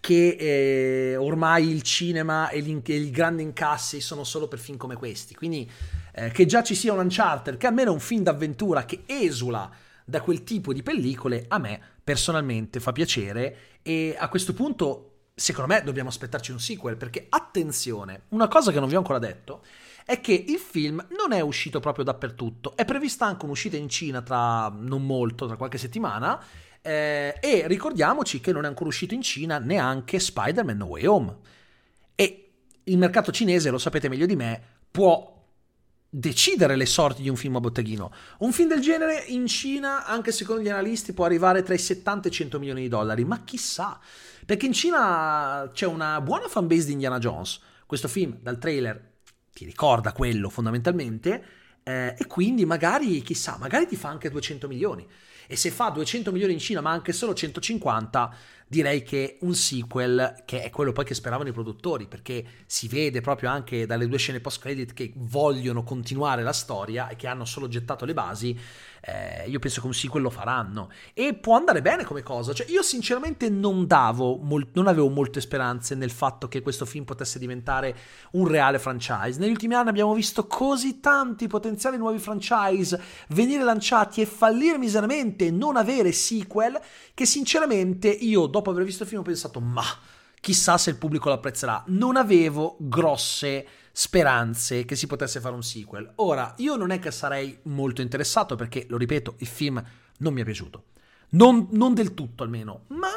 che 0.00 0.36
eh, 0.38 1.16
ormai 1.16 1.68
il 1.68 1.82
cinema 1.82 2.48
e, 2.48 2.58
e 2.84 2.94
i 2.94 3.10
grandi 3.10 3.42
incassi 3.44 4.00
sono 4.00 4.24
solo 4.24 4.48
per 4.48 4.58
film 4.58 4.78
come 4.78 4.96
questi. 4.96 5.34
Quindi 5.36 5.70
eh, 6.12 6.30
che 6.30 6.46
già 6.46 6.62
ci 6.62 6.74
sia 6.74 6.92
un 6.92 6.98
Uncharted, 7.00 7.56
che 7.56 7.66
almeno 7.66 7.90
è 7.90 7.94
un 7.94 8.00
film 8.00 8.22
d'avventura 8.22 8.84
che 8.84 9.02
esula 9.06 9.70
da 10.04 10.20
quel 10.20 10.42
tipo 10.44 10.72
di 10.72 10.82
pellicole, 10.82 11.44
a 11.48 11.58
me 11.58 11.80
personalmente 12.02 12.80
fa 12.80 12.92
piacere 12.92 13.56
e 13.82 14.16
a 14.18 14.28
questo 14.28 14.52
punto 14.52 15.06
secondo 15.34 15.72
me 15.72 15.82
dobbiamo 15.82 16.08
aspettarci 16.08 16.50
un 16.50 16.60
sequel 16.60 16.96
perché 16.96 17.26
attenzione, 17.28 18.22
una 18.28 18.48
cosa 18.48 18.72
che 18.72 18.80
non 18.80 18.88
vi 18.88 18.94
ho 18.96 18.98
ancora 18.98 19.18
detto 19.18 19.64
è 20.04 20.20
che 20.20 20.32
il 20.32 20.58
film 20.58 21.06
non 21.16 21.32
è 21.32 21.40
uscito 21.40 21.78
proprio 21.78 22.04
dappertutto, 22.04 22.76
è 22.76 22.84
prevista 22.84 23.26
anche 23.26 23.44
un'uscita 23.44 23.76
in 23.76 23.88
Cina 23.88 24.22
tra 24.22 24.68
non 24.68 25.06
molto, 25.06 25.46
tra 25.46 25.56
qualche 25.56 25.78
settimana 25.78 26.42
eh, 26.82 27.36
e 27.40 27.66
ricordiamoci 27.66 28.40
che 28.40 28.52
non 28.52 28.64
è 28.64 28.68
ancora 28.68 28.88
uscito 28.88 29.14
in 29.14 29.22
Cina 29.22 29.58
neanche 29.58 30.18
Spider-Man 30.18 30.76
No 30.76 30.86
Way 30.86 31.06
Home. 31.06 31.36
E 32.14 32.52
il 32.84 32.98
mercato 32.98 33.30
cinese, 33.30 33.70
lo 33.70 33.78
sapete 33.78 34.08
meglio 34.08 34.26
di 34.26 34.36
me, 34.36 34.60
può 34.90 35.39
decidere 36.10 36.74
le 36.74 36.86
sorti 36.86 37.22
di 37.22 37.28
un 37.28 37.36
film 37.36 37.56
a 37.56 37.60
botteghino. 37.60 38.12
Un 38.38 38.52
film 38.52 38.68
del 38.68 38.80
genere 38.80 39.24
in 39.28 39.46
Cina, 39.46 40.04
anche 40.04 40.32
secondo 40.32 40.60
gli 40.60 40.68
analisti, 40.68 41.12
può 41.12 41.24
arrivare 41.24 41.62
tra 41.62 41.72
i 41.72 41.78
70 41.78 42.26
e 42.26 42.30
i 42.30 42.34
100 42.34 42.58
milioni 42.58 42.82
di 42.82 42.88
dollari, 42.88 43.24
ma 43.24 43.44
chissà, 43.44 43.98
perché 44.44 44.66
in 44.66 44.72
Cina 44.72 45.70
c'è 45.72 45.86
una 45.86 46.20
buona 46.20 46.48
fanbase 46.48 46.86
di 46.86 46.92
Indiana 46.92 47.18
Jones. 47.18 47.60
Questo 47.86 48.08
film, 48.08 48.38
dal 48.42 48.58
trailer, 48.58 49.18
ti 49.52 49.64
ricorda 49.64 50.12
quello 50.12 50.48
fondamentalmente, 50.48 51.44
eh, 51.84 52.16
e 52.18 52.26
quindi 52.26 52.64
magari, 52.64 53.22
chissà, 53.22 53.56
magari 53.58 53.86
ti 53.86 53.96
fa 53.96 54.08
anche 54.08 54.30
200 54.30 54.66
milioni. 54.66 55.06
E 55.46 55.56
se 55.56 55.70
fa 55.70 55.90
200 55.90 56.30
milioni 56.30 56.52
in 56.52 56.58
Cina, 56.60 56.80
ma 56.80 56.90
anche 56.90 57.12
solo 57.12 57.34
150, 57.34 58.34
direi 58.70 59.02
che 59.02 59.38
un 59.40 59.52
sequel, 59.52 60.44
che 60.44 60.62
è 60.62 60.70
quello 60.70 60.92
poi 60.92 61.04
che 61.04 61.14
speravano 61.14 61.48
i 61.48 61.52
produttori, 61.52 62.06
perché 62.06 62.44
si 62.66 62.86
vede 62.86 63.20
proprio 63.20 63.50
anche 63.50 63.84
dalle 63.84 64.06
due 64.06 64.16
scene 64.16 64.38
post-credit 64.38 64.92
che 64.92 65.12
vogliono 65.16 65.82
continuare 65.82 66.44
la 66.44 66.52
storia 66.52 67.08
e 67.08 67.16
che 67.16 67.26
hanno 67.26 67.44
solo 67.44 67.66
gettato 67.66 68.04
le 68.04 68.14
basi, 68.14 68.56
eh, 69.02 69.48
io 69.48 69.58
penso 69.58 69.80
che 69.80 69.88
un 69.88 69.94
sequel 69.94 70.22
lo 70.22 70.30
faranno. 70.30 70.90
E 71.14 71.34
può 71.34 71.56
andare 71.56 71.82
bene 71.82 72.04
come 72.04 72.22
cosa. 72.22 72.52
Cioè, 72.52 72.70
io 72.70 72.82
sinceramente 72.82 73.48
non 73.48 73.88
davo, 73.88 74.36
mol- 74.36 74.68
non 74.74 74.86
avevo 74.86 75.08
molte 75.08 75.40
speranze 75.40 75.96
nel 75.96 76.10
fatto 76.12 76.46
che 76.46 76.62
questo 76.62 76.84
film 76.84 77.04
potesse 77.04 77.40
diventare 77.40 77.96
un 78.32 78.46
reale 78.46 78.78
franchise. 78.78 79.40
Negli 79.40 79.50
ultimi 79.50 79.74
anni 79.74 79.88
abbiamo 79.88 80.14
visto 80.14 80.46
così 80.46 81.00
tanti 81.00 81.48
potenziali 81.48 81.96
nuovi 81.96 82.20
franchise 82.20 83.00
venire 83.30 83.64
lanciati 83.64 84.20
e 84.20 84.26
fallire 84.26 84.78
miseramente 84.78 85.50
non 85.50 85.76
avere 85.76 86.12
sequel, 86.12 86.78
che 87.14 87.26
sinceramente 87.26 88.08
io 88.08 88.46
dopo 88.46 88.59
aver 88.68 88.84
visto 88.84 89.04
il 89.04 89.08
film 89.08 89.22
ho 89.22 89.24
pensato, 89.24 89.60
ma 89.60 89.84
chissà 90.40 90.76
se 90.76 90.90
il 90.90 90.96
pubblico 90.96 91.28
lo 91.28 91.36
apprezzerà. 91.36 91.82
Non 91.86 92.16
avevo 92.16 92.76
grosse 92.78 93.66
speranze 93.92 94.84
che 94.84 94.96
si 94.96 95.06
potesse 95.06 95.40
fare 95.40 95.54
un 95.54 95.62
sequel. 95.62 96.12
Ora, 96.16 96.54
io 96.58 96.76
non 96.76 96.90
è 96.90 96.98
che 96.98 97.10
sarei 97.10 97.58
molto 97.62 98.02
interessato 98.02 98.56
perché, 98.56 98.86
lo 98.88 98.96
ripeto, 98.96 99.36
il 99.38 99.46
film 99.46 99.82
non 100.18 100.32
mi 100.34 100.42
è 100.42 100.44
piaciuto. 100.44 100.84
Non, 101.30 101.68
non 101.70 101.94
del 101.94 102.14
tutto 102.14 102.42
almeno, 102.42 102.84
ma 102.88 103.10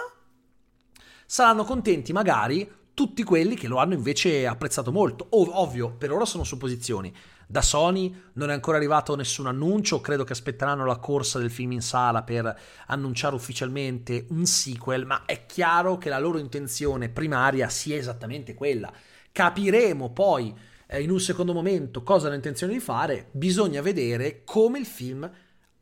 saranno 1.25 1.63
contenti 1.63 2.13
magari 2.13 2.69
tutti 2.93 3.23
quelli 3.23 3.55
che 3.55 3.67
lo 3.67 3.77
hanno 3.77 3.93
invece 3.93 4.45
apprezzato 4.47 4.91
molto. 4.91 5.27
Ov- 5.31 5.51
ovvio, 5.53 5.91
per 5.91 6.11
ora 6.11 6.25
sono 6.25 6.43
supposizioni. 6.43 7.13
Da 7.47 7.61
Sony 7.61 8.15
non 8.33 8.49
è 8.49 8.53
ancora 8.53 8.77
arrivato 8.77 9.15
nessun 9.15 9.47
annuncio, 9.47 10.01
credo 10.01 10.23
che 10.23 10.33
aspetteranno 10.33 10.85
la 10.85 10.97
corsa 10.97 11.39
del 11.39 11.51
film 11.51 11.73
in 11.73 11.81
sala 11.81 12.23
per 12.23 12.59
annunciare 12.87 13.35
ufficialmente 13.35 14.25
un 14.29 14.45
sequel, 14.45 15.05
ma 15.05 15.25
è 15.25 15.45
chiaro 15.45 15.97
che 15.97 16.09
la 16.09 16.19
loro 16.19 16.37
intenzione 16.37 17.09
primaria 17.09 17.69
sia 17.69 17.95
esattamente 17.95 18.53
quella 18.53 18.91
Capiremo 19.33 20.11
poi 20.11 20.55
eh, 20.85 21.01
in 21.01 21.09
un 21.09 21.19
secondo 21.19 21.53
momento 21.53 22.03
cosa 22.03 22.27
hanno 22.27 22.35
intenzione 22.35 22.73
di 22.73 22.79
fare, 22.79 23.29
bisogna 23.31 23.81
vedere 23.81 24.43
come 24.45 24.77
il 24.77 24.85
film 24.85 25.27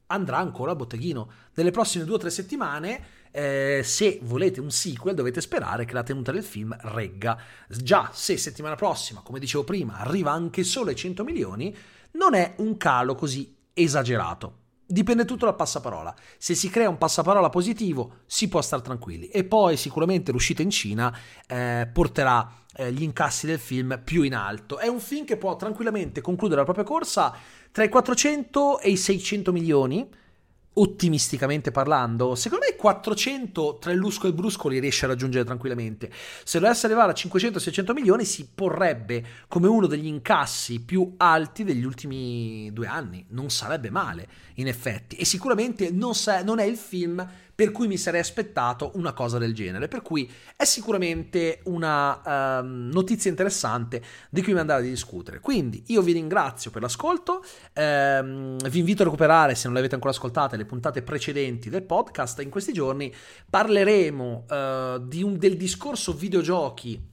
andrà 0.08 0.38
ancora 0.38 0.72
a 0.72 0.76
botteghino. 0.76 1.30
Nelle 1.56 1.72
prossime 1.72 2.06
due 2.06 2.16
o 2.16 2.18
tre 2.18 2.30
settimane, 2.30 3.04
eh, 3.32 3.82
se 3.84 4.20
volete 4.24 4.60
un 4.60 4.72
sequel, 4.72 5.16
dovete 5.16 5.42
sperare 5.42 5.86
che 5.86 5.94
la 5.94 6.04
tenuta 6.04 6.32
del 6.32 6.44
film 6.44 6.76
regga. 6.82 7.38
Già 7.68 8.10
se 8.14 8.38
settimana 8.38 8.76
prossima, 8.76 9.22
come 9.22 9.40
dicevo 9.40 9.64
prima, 9.64 9.98
arriva 9.98 10.32
anche 10.32 10.64
solo 10.64 10.90
ai 10.90 10.96
100 10.96 11.24
milioni, 11.24 11.76
non 12.12 12.34
è 12.34 12.56
un 12.58 12.78
calo 12.78 13.16
così 13.16 13.56
esagerato. 13.74 14.58
Dipende 14.86 15.24
tutto 15.24 15.46
dal 15.46 15.56
passaparola. 15.56 16.14
Se 16.38 16.54
si 16.54 16.70
crea 16.70 16.90
un 16.90 16.98
passaparola 16.98 17.50
positivo, 17.50 18.18
si 18.26 18.50
può 18.50 18.62
stare 18.62 18.82
tranquilli. 18.82 19.30
E 19.30 19.46
poi 19.46 19.78
sicuramente 19.78 20.34
l'uscita 20.34 20.62
in 20.62 20.70
Cina 20.70 21.18
eh, 21.48 21.88
porterà 21.92 22.62
eh, 22.76 22.92
gli 22.92 23.04
incassi 23.04 23.46
del 23.46 23.60
film 23.60 24.02
più 24.04 24.24
in 24.24 24.36
alto. 24.36 24.78
È 24.78 24.88
un 24.88 25.00
film 25.00 25.24
che 25.24 25.38
può 25.38 25.56
tranquillamente 25.56 26.20
concludere 26.20 26.60
la 26.60 26.66
propria 26.66 26.84
corsa 26.84 27.34
tra 27.72 27.86
i 27.86 27.90
400 27.90 28.80
e 28.80 28.90
i 28.90 28.98
600 28.98 29.54
milioni 29.54 30.10
ottimisticamente 30.74 31.72
parlando, 31.72 32.36
secondo 32.36 32.66
me 32.70 32.76
400 32.76 33.78
tra 33.80 33.92
il 33.92 33.98
lusco 33.98 34.26
e 34.26 34.30
il 34.30 34.36
brusco 34.36 34.70
li 34.70 34.80
riesce 34.80 35.06
a 35.06 35.10
raggiungere 35.10 35.44
tranquillamente. 35.44 36.10
Se 36.44 36.60
dovesse 36.60 36.86
arrivare 36.86 37.12
a 37.12 37.16
500-600 37.16 37.94
milioni 37.94 38.24
si 38.24 38.50
porrebbe 38.54 39.24
come 39.48 39.68
uno 39.68 39.88
degli 39.88 40.06
incassi 40.06 40.82
più 40.82 41.16
alti 41.18 41.64
degli 41.64 41.84
ultimi 41.84 42.70
due 42.72 42.88
anni. 42.88 43.26
Non 43.30 43.50
sarebbe 43.50 43.90
male, 43.90 44.28
in 44.56 44.68
effetti. 44.68 45.16
E 45.16 45.26
sicuramente 45.26 45.92
non, 45.92 46.16
sa- 46.16 46.44
non 46.44 46.60
è 46.60 46.64
il 46.64 46.78
film 46.78 47.28
per 47.62 47.72
cui 47.72 47.86
mi 47.86 47.98
sarei 47.98 48.22
aspettato 48.22 48.90
una 48.96 49.14
cosa 49.14 49.38
del 49.38 49.54
genere. 49.54 49.88
Per 49.88 50.02
cui 50.02 50.28
è 50.56 50.64
sicuramente 50.64 51.60
una 51.66 52.60
um, 52.60 52.90
notizia 52.92 53.30
interessante 53.30 54.02
di 54.32 54.42
cui 54.42 54.54
mi 54.54 54.60
andare 54.60 54.82
a 54.82 54.84
discutere. 54.84 55.40
Quindi 55.40 55.84
io 55.90 56.02
vi 56.02 56.14
ringrazio 56.14 56.72
per 56.72 56.82
l'ascolto, 56.82 57.44
ehm, 57.74 58.68
vi 58.68 58.80
invito 58.80 59.04
a 59.04 59.06
recuperare, 59.06 59.54
se 59.54 59.66
non 59.66 59.74
le 59.74 59.80
avete 59.82 59.94
ancora 59.94 60.12
ascoltate, 60.12 60.58
le 60.58 60.66
puntate 60.66 61.04
precedenti 61.04 61.70
del 61.70 61.84
podcast. 61.84 62.42
In 62.42 62.50
questi 62.50 62.74
giorni 62.74 63.14
parleremo 63.48 64.46
uh, 64.50 64.56
un, 64.56 65.36
del 65.38 65.56
discorso 65.56 66.14
videogiochi 66.16 67.10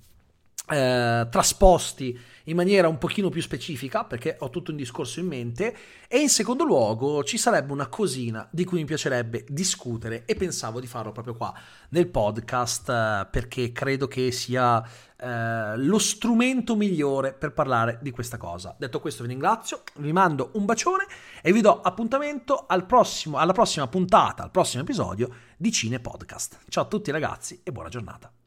eh, 0.70 1.26
trasposti 1.30 2.18
in 2.48 2.56
maniera 2.56 2.88
un 2.88 2.98
pochino 2.98 3.28
più 3.28 3.40
specifica 3.40 4.04
perché 4.04 4.36
ho 4.40 4.50
tutto 4.50 4.70
un 4.70 4.76
discorso 4.76 5.20
in 5.20 5.26
mente 5.26 5.76
e 6.08 6.18
in 6.18 6.28
secondo 6.28 6.64
luogo 6.64 7.22
ci 7.22 7.38
sarebbe 7.38 7.72
una 7.72 7.86
cosina 7.86 8.46
di 8.50 8.64
cui 8.64 8.78
mi 8.78 8.84
piacerebbe 8.84 9.44
discutere 9.48 10.24
e 10.24 10.34
pensavo 10.34 10.80
di 10.80 10.86
farlo 10.86 11.12
proprio 11.12 11.34
qua 11.34 11.54
nel 11.90 12.08
podcast 12.08 13.26
perché 13.26 13.72
credo 13.72 14.06
che 14.06 14.32
sia 14.32 14.82
eh, 15.20 15.76
lo 15.76 15.98
strumento 15.98 16.74
migliore 16.74 17.32
per 17.32 17.52
parlare 17.52 17.98
di 18.00 18.10
questa 18.10 18.36
cosa. 18.36 18.74
Detto 18.78 19.00
questo 19.00 19.22
vi 19.22 19.28
ringrazio, 19.28 19.82
vi 19.96 20.12
mando 20.12 20.50
un 20.54 20.64
bacione 20.64 21.06
e 21.42 21.52
vi 21.52 21.60
do 21.60 21.80
appuntamento 21.80 22.64
al 22.66 22.86
prossimo, 22.86 23.36
alla 23.38 23.52
prossima 23.52 23.86
puntata, 23.88 24.44
al 24.44 24.50
prossimo 24.50 24.82
episodio 24.82 25.28
di 25.56 25.70
Cine 25.70 26.00
Podcast. 26.00 26.58
Ciao 26.68 26.84
a 26.84 26.86
tutti 26.86 27.10
ragazzi 27.10 27.60
e 27.62 27.72
buona 27.72 27.88
giornata. 27.88 28.37